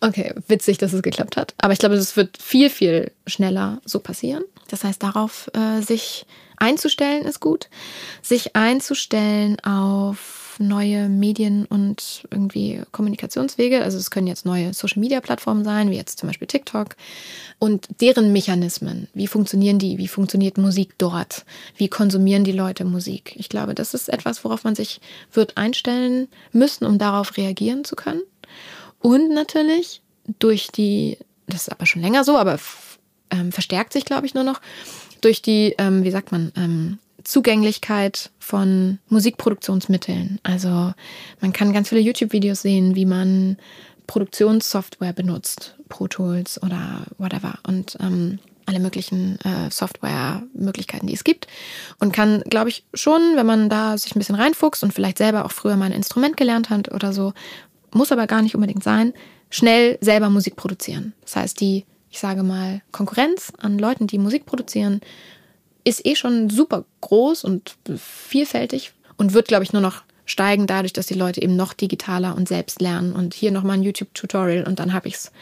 okay, 0.00 0.32
witzig, 0.46 0.78
dass 0.78 0.92
es 0.92 1.02
geklappt 1.02 1.36
hat. 1.36 1.54
Aber 1.58 1.72
ich 1.72 1.80
glaube, 1.80 1.96
das 1.96 2.16
wird 2.16 2.38
viel, 2.40 2.70
viel 2.70 3.10
schneller 3.26 3.80
so 3.84 3.98
passieren. 3.98 4.44
Das 4.68 4.84
heißt, 4.84 5.02
darauf 5.02 5.50
äh, 5.54 5.82
sich 5.82 6.24
einzustellen 6.60 7.24
ist 7.24 7.40
gut. 7.40 7.68
Sich 8.22 8.54
einzustellen 8.54 9.58
auf 9.60 10.56
neue 10.60 11.08
Medien 11.08 11.64
und 11.64 12.22
irgendwie 12.30 12.82
Kommunikationswege. 12.92 13.82
Also 13.82 13.98
es 13.98 14.10
können 14.10 14.26
jetzt 14.26 14.44
neue 14.44 14.74
Social-Media-Plattformen 14.74 15.64
sein, 15.64 15.90
wie 15.90 15.96
jetzt 15.96 16.18
zum 16.18 16.28
Beispiel 16.28 16.46
TikTok. 16.46 16.96
Und 17.58 17.88
deren 18.00 18.32
Mechanismen, 18.32 19.08
wie 19.14 19.26
funktionieren 19.26 19.78
die? 19.78 19.96
Wie 19.98 20.08
funktioniert 20.08 20.58
Musik 20.58 20.98
dort? 20.98 21.44
Wie 21.76 21.88
konsumieren 21.88 22.44
die 22.44 22.52
Leute 22.52 22.84
Musik? 22.84 23.34
Ich 23.36 23.48
glaube, 23.48 23.74
das 23.74 23.94
ist 23.94 24.10
etwas, 24.10 24.44
worauf 24.44 24.62
man 24.62 24.74
sich 24.74 25.00
wird 25.32 25.56
einstellen 25.56 26.28
müssen, 26.52 26.84
um 26.84 26.98
darauf 26.98 27.36
reagieren 27.38 27.84
zu 27.84 27.96
können. 27.96 28.22
Und 29.00 29.32
natürlich 29.32 30.02
durch 30.38 30.68
die, 30.68 31.16
das 31.46 31.62
ist 31.62 31.72
aber 31.72 31.86
schon 31.86 32.02
länger 32.02 32.22
so, 32.22 32.36
aber 32.36 32.58
ähm, 33.30 33.50
verstärkt 33.50 33.94
sich, 33.94 34.04
glaube 34.04 34.26
ich, 34.26 34.34
nur 34.34 34.44
noch, 34.44 34.60
durch 35.20 35.42
die, 35.42 35.74
ähm, 35.78 36.04
wie 36.04 36.10
sagt 36.10 36.32
man, 36.32 36.52
ähm, 36.56 36.98
Zugänglichkeit 37.24 38.30
von 38.38 38.98
Musikproduktionsmitteln. 39.08 40.40
Also 40.42 40.92
man 41.40 41.52
kann 41.52 41.72
ganz 41.72 41.88
viele 41.88 42.00
YouTube-Videos 42.00 42.62
sehen, 42.62 42.96
wie 42.96 43.06
man 43.06 43.56
Produktionssoftware 44.06 45.12
benutzt, 45.12 45.76
Pro 45.88 46.08
Tools 46.08 46.60
oder 46.62 47.06
whatever. 47.18 47.58
Und 47.66 47.96
ähm, 48.00 48.38
alle 48.66 48.80
möglichen 48.80 49.38
äh, 49.40 49.70
Software-Möglichkeiten, 49.70 51.06
die 51.06 51.14
es 51.14 51.24
gibt. 51.24 51.46
Und 51.98 52.12
kann, 52.12 52.42
glaube 52.48 52.70
ich, 52.70 52.84
schon, 52.94 53.20
wenn 53.34 53.46
man 53.46 53.68
da 53.68 53.98
sich 53.98 54.14
ein 54.14 54.18
bisschen 54.18 54.36
reinfuchst 54.36 54.82
und 54.82 54.94
vielleicht 54.94 55.18
selber 55.18 55.44
auch 55.44 55.52
früher 55.52 55.76
mal 55.76 55.86
ein 55.86 55.92
Instrument 55.92 56.36
gelernt 56.36 56.70
hat 56.70 56.90
oder 56.92 57.12
so, 57.12 57.32
muss 57.92 58.12
aber 58.12 58.26
gar 58.26 58.42
nicht 58.42 58.54
unbedingt 58.54 58.84
sein, 58.84 59.12
schnell 59.50 59.98
selber 60.00 60.30
Musik 60.30 60.56
produzieren. 60.56 61.12
Das 61.22 61.36
heißt, 61.36 61.60
die, 61.60 61.84
ich 62.10 62.18
sage 62.18 62.42
mal, 62.42 62.82
Konkurrenz 62.92 63.52
an 63.58 63.78
Leuten, 63.78 64.06
die 64.06 64.18
Musik 64.18 64.46
produzieren, 64.46 65.00
ist 65.84 66.04
eh 66.04 66.16
schon 66.16 66.50
super 66.50 66.84
groß 67.00 67.44
und 67.44 67.76
vielfältig 67.96 68.92
und 69.16 69.32
wird, 69.32 69.48
glaube 69.48 69.64
ich, 69.64 69.72
nur 69.72 69.82
noch 69.82 70.02
steigen 70.26 70.66
dadurch, 70.66 70.92
dass 70.92 71.06
die 71.06 71.14
Leute 71.14 71.42
eben 71.42 71.56
noch 71.56 71.72
digitaler 71.72 72.36
und 72.36 72.48
selbst 72.48 72.80
lernen 72.80 73.12
und 73.12 73.34
hier 73.34 73.50
nochmal 73.50 73.76
ein 73.76 73.82
YouTube-Tutorial 73.82 74.64
und 74.64 74.78
dann 74.78 74.92
habe 74.92 75.08
ich 75.08 75.14
es. 75.14 75.32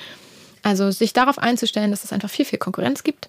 Also 0.63 0.91
sich 0.91 1.13
darauf 1.13 1.39
einzustellen, 1.39 1.91
dass 1.91 2.05
es 2.05 2.13
einfach 2.13 2.31
viel, 2.31 2.45
viel 2.45 2.59
Konkurrenz 2.59 3.05
gibt, 3.05 3.29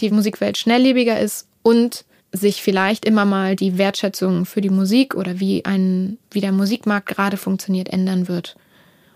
die 0.00 0.10
Musikwelt 0.10 0.58
schnelllebiger 0.58 1.18
ist 1.18 1.46
und 1.62 2.04
sich 2.32 2.62
vielleicht 2.62 3.04
immer 3.04 3.24
mal 3.24 3.56
die 3.56 3.78
Wertschätzung 3.78 4.46
für 4.46 4.60
die 4.60 4.70
Musik 4.70 5.14
oder 5.14 5.40
wie 5.40 5.64
ein, 5.64 6.18
wie 6.30 6.40
der 6.40 6.52
Musikmarkt 6.52 7.06
gerade 7.06 7.36
funktioniert, 7.36 7.88
ändern 7.88 8.28
wird. 8.28 8.56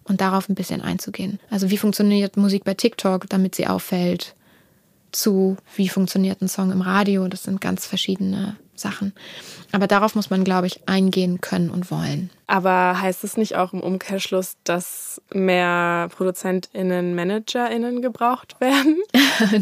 Und 0.06 0.20
darauf 0.20 0.48
ein 0.48 0.54
bisschen 0.54 0.82
einzugehen. 0.82 1.40
Also 1.50 1.70
wie 1.70 1.78
funktioniert 1.78 2.36
Musik 2.36 2.64
bei 2.64 2.74
TikTok, 2.74 3.28
damit 3.28 3.54
sie 3.54 3.66
auffällt, 3.66 4.34
zu 5.12 5.56
wie 5.76 5.88
funktioniert 5.88 6.42
ein 6.42 6.48
Song 6.48 6.72
im 6.72 6.82
Radio. 6.82 7.28
Das 7.28 7.44
sind 7.44 7.60
ganz 7.60 7.86
verschiedene 7.86 8.56
Sachen. 8.74 9.12
Aber 9.72 9.86
darauf 9.86 10.14
muss 10.14 10.30
man, 10.30 10.44
glaube 10.44 10.66
ich, 10.66 10.88
eingehen 10.88 11.40
können 11.40 11.70
und 11.70 11.90
wollen. 11.90 12.30
Aber 12.46 13.00
heißt 13.00 13.24
es 13.24 13.36
nicht 13.36 13.56
auch 13.56 13.72
im 13.72 13.80
Umkehrschluss, 13.80 14.56
dass 14.64 15.22
mehr 15.32 16.08
ProduzentInnen, 16.14 17.14
ManagerInnen 17.14 18.02
gebraucht 18.02 18.60
werden? 18.60 18.98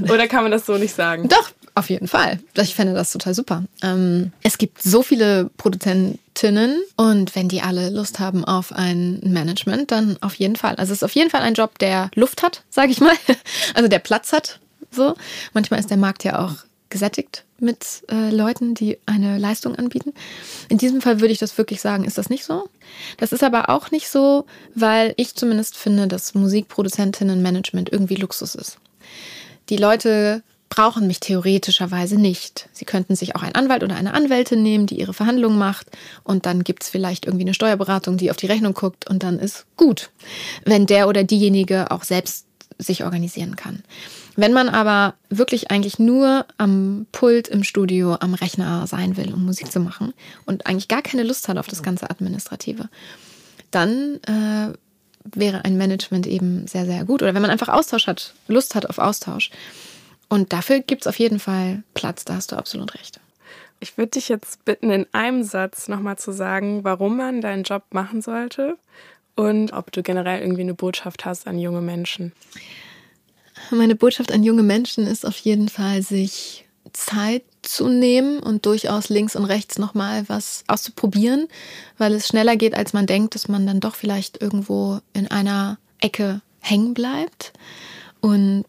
Oder 0.10 0.28
kann 0.28 0.42
man 0.42 0.52
das 0.52 0.66
so 0.66 0.76
nicht 0.78 0.94
sagen? 0.94 1.28
Doch, 1.28 1.50
auf 1.74 1.90
jeden 1.90 2.08
Fall. 2.08 2.38
Ich 2.56 2.74
fände 2.74 2.92
das 2.92 3.12
total 3.12 3.34
super. 3.34 3.64
Ähm, 3.82 4.32
es 4.42 4.58
gibt 4.58 4.82
so 4.82 5.02
viele 5.02 5.50
Produzentinnen 5.56 6.82
und 6.96 7.34
wenn 7.34 7.48
die 7.48 7.62
alle 7.62 7.90
Lust 7.90 8.20
haben 8.20 8.44
auf 8.44 8.72
ein 8.72 9.20
Management, 9.24 9.90
dann 9.90 10.18
auf 10.20 10.34
jeden 10.34 10.56
Fall. 10.56 10.76
Also 10.76 10.92
es 10.92 10.98
ist 10.98 11.04
auf 11.04 11.14
jeden 11.14 11.30
Fall 11.30 11.42
ein 11.42 11.54
Job, 11.54 11.78
der 11.78 12.10
Luft 12.14 12.42
hat, 12.42 12.62
sage 12.70 12.92
ich 12.92 13.00
mal. 13.00 13.14
Also 13.74 13.88
der 13.88 14.00
Platz 14.00 14.32
hat. 14.32 14.60
So. 14.90 15.14
Manchmal 15.54 15.80
ist 15.80 15.90
der 15.90 15.96
Markt 15.96 16.24
ja 16.24 16.44
auch 16.44 16.52
gesättigt 16.90 17.44
mit 17.58 18.02
äh, 18.10 18.30
Leuten, 18.30 18.74
die 18.74 18.98
eine 19.06 19.38
Leistung 19.38 19.76
anbieten. 19.76 20.12
In 20.68 20.78
diesem 20.78 21.00
Fall 21.00 21.20
würde 21.20 21.32
ich 21.32 21.38
das 21.38 21.56
wirklich 21.56 21.80
sagen, 21.80 22.04
ist 22.04 22.18
das 22.18 22.28
nicht 22.28 22.44
so. 22.44 22.68
Das 23.16 23.32
ist 23.32 23.42
aber 23.42 23.70
auch 23.70 23.90
nicht 23.90 24.08
so, 24.08 24.44
weil 24.74 25.14
ich 25.16 25.34
zumindest 25.34 25.76
finde, 25.76 26.06
dass 26.06 26.34
Musikproduzentinnenmanagement 26.34 27.90
irgendwie 27.90 28.16
Luxus 28.16 28.54
ist. 28.54 28.78
Die 29.68 29.76
Leute 29.76 30.42
brauchen 30.72 31.06
mich 31.06 31.20
theoretischerweise 31.20 32.16
nicht. 32.16 32.70
Sie 32.72 32.86
könnten 32.86 33.14
sich 33.14 33.36
auch 33.36 33.42
einen 33.42 33.54
Anwalt 33.54 33.84
oder 33.84 33.94
eine 33.94 34.14
Anwältin 34.14 34.62
nehmen, 34.62 34.86
die 34.86 34.98
ihre 34.98 35.12
Verhandlungen 35.12 35.58
macht 35.58 35.88
und 36.24 36.46
dann 36.46 36.64
gibt 36.64 36.82
es 36.82 36.88
vielleicht 36.88 37.26
irgendwie 37.26 37.44
eine 37.44 37.52
Steuerberatung, 37.52 38.16
die 38.16 38.30
auf 38.30 38.38
die 38.38 38.46
Rechnung 38.46 38.72
guckt 38.72 39.06
und 39.06 39.22
dann 39.22 39.38
ist 39.38 39.66
gut, 39.76 40.08
wenn 40.64 40.86
der 40.86 41.08
oder 41.08 41.24
diejenige 41.24 41.90
auch 41.90 42.04
selbst 42.04 42.46
sich 42.78 43.04
organisieren 43.04 43.54
kann. 43.54 43.82
Wenn 44.34 44.54
man 44.54 44.70
aber 44.70 45.12
wirklich 45.28 45.70
eigentlich 45.70 45.98
nur 45.98 46.46
am 46.56 47.06
Pult 47.12 47.48
im 47.48 47.64
Studio, 47.64 48.16
am 48.18 48.32
Rechner 48.32 48.86
sein 48.86 49.18
will, 49.18 49.34
um 49.34 49.44
Musik 49.44 49.70
zu 49.70 49.78
machen 49.78 50.14
und 50.46 50.66
eigentlich 50.66 50.88
gar 50.88 51.02
keine 51.02 51.22
Lust 51.22 51.48
hat 51.48 51.58
auf 51.58 51.66
das 51.66 51.82
ganze 51.82 52.08
Administrative, 52.08 52.88
dann 53.70 54.20
äh, 54.26 54.72
wäre 55.34 55.66
ein 55.66 55.76
Management 55.76 56.26
eben 56.26 56.66
sehr, 56.66 56.86
sehr 56.86 57.04
gut. 57.04 57.22
Oder 57.22 57.34
wenn 57.34 57.42
man 57.42 57.50
einfach 57.50 57.68
Austausch 57.68 58.06
hat, 58.06 58.32
Lust 58.48 58.74
hat 58.74 58.88
auf 58.88 58.98
Austausch. 58.98 59.50
Und 60.32 60.54
dafür 60.54 60.80
gibt 60.80 61.02
es 61.02 61.06
auf 61.06 61.18
jeden 61.18 61.38
Fall 61.38 61.82
Platz, 61.92 62.24
da 62.24 62.36
hast 62.36 62.52
du 62.52 62.56
absolut 62.56 62.94
recht. 62.94 63.20
Ich 63.80 63.98
würde 63.98 64.12
dich 64.12 64.30
jetzt 64.30 64.64
bitten, 64.64 64.90
in 64.90 65.06
einem 65.12 65.42
Satz 65.42 65.88
nochmal 65.88 66.16
zu 66.16 66.32
sagen, 66.32 66.84
warum 66.84 67.18
man 67.18 67.42
deinen 67.42 67.64
Job 67.64 67.82
machen 67.90 68.22
sollte 68.22 68.78
und 69.36 69.74
ob 69.74 69.92
du 69.92 70.02
generell 70.02 70.40
irgendwie 70.40 70.62
eine 70.62 70.72
Botschaft 70.72 71.26
hast 71.26 71.46
an 71.46 71.58
junge 71.58 71.82
Menschen. 71.82 72.32
Meine 73.70 73.94
Botschaft 73.94 74.32
an 74.32 74.42
junge 74.42 74.62
Menschen 74.62 75.06
ist 75.06 75.26
auf 75.26 75.36
jeden 75.36 75.68
Fall, 75.68 76.00
sich 76.00 76.66
Zeit 76.94 77.42
zu 77.60 77.88
nehmen 77.88 78.38
und 78.38 78.64
durchaus 78.64 79.10
links 79.10 79.36
und 79.36 79.44
rechts 79.44 79.78
nochmal 79.78 80.26
was 80.30 80.64
auszuprobieren, 80.66 81.46
weil 81.98 82.14
es 82.14 82.26
schneller 82.26 82.56
geht, 82.56 82.74
als 82.74 82.94
man 82.94 83.04
denkt, 83.04 83.34
dass 83.34 83.48
man 83.48 83.66
dann 83.66 83.80
doch 83.80 83.96
vielleicht 83.96 84.40
irgendwo 84.40 85.00
in 85.12 85.30
einer 85.30 85.76
Ecke 86.00 86.40
hängen 86.62 86.94
bleibt 86.94 87.52
und 88.22 88.64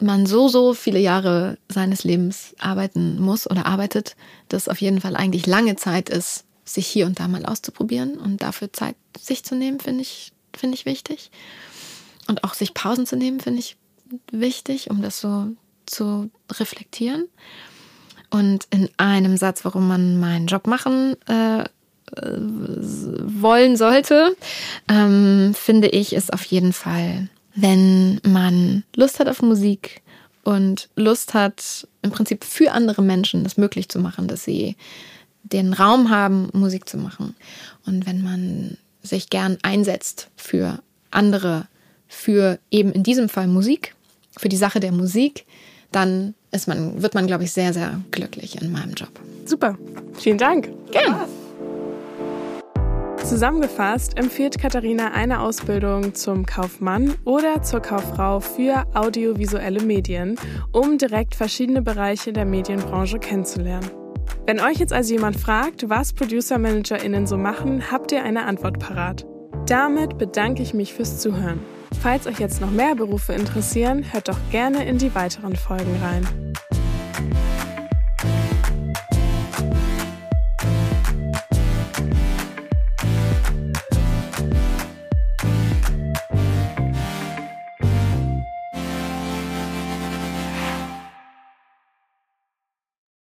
man 0.00 0.26
so, 0.26 0.48
so 0.48 0.74
viele 0.74 0.98
Jahre 0.98 1.58
seines 1.68 2.04
Lebens 2.04 2.54
arbeiten 2.58 3.20
muss 3.20 3.50
oder 3.50 3.66
arbeitet, 3.66 4.16
dass 4.48 4.68
auf 4.68 4.80
jeden 4.80 5.00
Fall 5.00 5.16
eigentlich 5.16 5.46
lange 5.46 5.76
Zeit 5.76 6.08
ist, 6.08 6.44
sich 6.64 6.86
hier 6.86 7.06
und 7.06 7.18
da 7.18 7.28
mal 7.28 7.46
auszuprobieren 7.46 8.18
und 8.18 8.42
dafür 8.42 8.72
Zeit 8.72 8.96
sich 9.18 9.44
zu 9.44 9.54
nehmen, 9.54 9.80
finde 9.80 10.02
ich, 10.02 10.32
finde 10.54 10.76
ich 10.76 10.86
wichtig. 10.86 11.30
Und 12.26 12.44
auch 12.44 12.54
sich 12.54 12.74
Pausen 12.74 13.06
zu 13.06 13.16
nehmen, 13.16 13.40
finde 13.40 13.60
ich 13.60 13.76
wichtig, 14.30 14.90
um 14.90 15.02
das 15.02 15.20
so 15.20 15.48
zu 15.86 16.30
reflektieren. 16.52 17.28
Und 18.30 18.66
in 18.70 18.90
einem 18.98 19.36
Satz, 19.36 19.64
warum 19.64 19.88
man 19.88 20.20
meinen 20.20 20.46
Job 20.46 20.66
machen 20.66 21.16
äh, 21.26 21.64
wollen 22.22 23.76
sollte, 23.76 24.36
ähm, 24.88 25.54
finde 25.54 25.88
ich, 25.88 26.12
ist 26.14 26.32
auf 26.32 26.44
jeden 26.44 26.72
Fall, 26.72 27.28
wenn 27.60 28.20
man 28.24 28.84
Lust 28.94 29.18
hat 29.18 29.28
auf 29.28 29.42
Musik 29.42 30.02
und 30.44 30.88
Lust 30.96 31.34
hat, 31.34 31.88
im 32.02 32.10
Prinzip 32.10 32.44
für 32.44 32.72
andere 32.72 33.02
Menschen 33.02 33.44
das 33.44 33.56
möglich 33.56 33.88
zu 33.88 33.98
machen, 33.98 34.28
dass 34.28 34.44
sie 34.44 34.76
den 35.42 35.72
Raum 35.72 36.10
haben, 36.10 36.50
Musik 36.52 36.88
zu 36.88 36.98
machen. 36.98 37.34
Und 37.86 38.06
wenn 38.06 38.22
man 38.22 38.76
sich 39.02 39.30
gern 39.30 39.58
einsetzt 39.62 40.28
für 40.36 40.80
andere, 41.10 41.66
für 42.06 42.58
eben 42.70 42.92
in 42.92 43.02
diesem 43.02 43.28
Fall 43.28 43.46
Musik, 43.46 43.94
für 44.36 44.48
die 44.48 44.56
Sache 44.56 44.80
der 44.80 44.92
Musik, 44.92 45.44
dann 45.90 46.34
ist 46.52 46.68
man, 46.68 47.02
wird 47.02 47.14
man, 47.14 47.26
glaube 47.26 47.44
ich, 47.44 47.52
sehr, 47.52 47.72
sehr 47.72 48.00
glücklich 48.10 48.60
in 48.60 48.70
meinem 48.70 48.94
Job. 48.94 49.10
Super. 49.46 49.76
Vielen 50.14 50.38
Dank. 50.38 50.68
Gerne. 50.92 51.26
Zusammengefasst 53.28 54.16
empfiehlt 54.16 54.58
Katharina 54.58 55.12
eine 55.12 55.40
Ausbildung 55.40 56.14
zum 56.14 56.46
Kaufmann 56.46 57.14
oder 57.26 57.62
zur 57.62 57.80
Kauffrau 57.80 58.40
für 58.40 58.86
audiovisuelle 58.94 59.82
Medien, 59.82 60.36
um 60.72 60.96
direkt 60.96 61.34
verschiedene 61.34 61.82
Bereiche 61.82 62.32
der 62.32 62.46
Medienbranche 62.46 63.18
kennenzulernen. 63.18 63.90
Wenn 64.46 64.60
euch 64.60 64.78
jetzt 64.78 64.94
also 64.94 65.12
jemand 65.12 65.38
fragt, 65.38 65.90
was 65.90 66.14
Producer-ManagerInnen 66.14 67.26
so 67.26 67.36
machen, 67.36 67.92
habt 67.92 68.12
ihr 68.12 68.24
eine 68.24 68.46
Antwort 68.46 68.78
parat. 68.78 69.26
Damit 69.66 70.16
bedanke 70.16 70.62
ich 70.62 70.72
mich 70.72 70.94
fürs 70.94 71.20
Zuhören. 71.20 71.60
Falls 72.00 72.26
euch 72.26 72.40
jetzt 72.40 72.62
noch 72.62 72.70
mehr 72.70 72.94
Berufe 72.94 73.34
interessieren, 73.34 74.10
hört 74.10 74.30
doch 74.30 74.38
gerne 74.50 74.86
in 74.86 74.96
die 74.96 75.14
weiteren 75.14 75.54
Folgen 75.54 75.94
rein. 76.02 76.54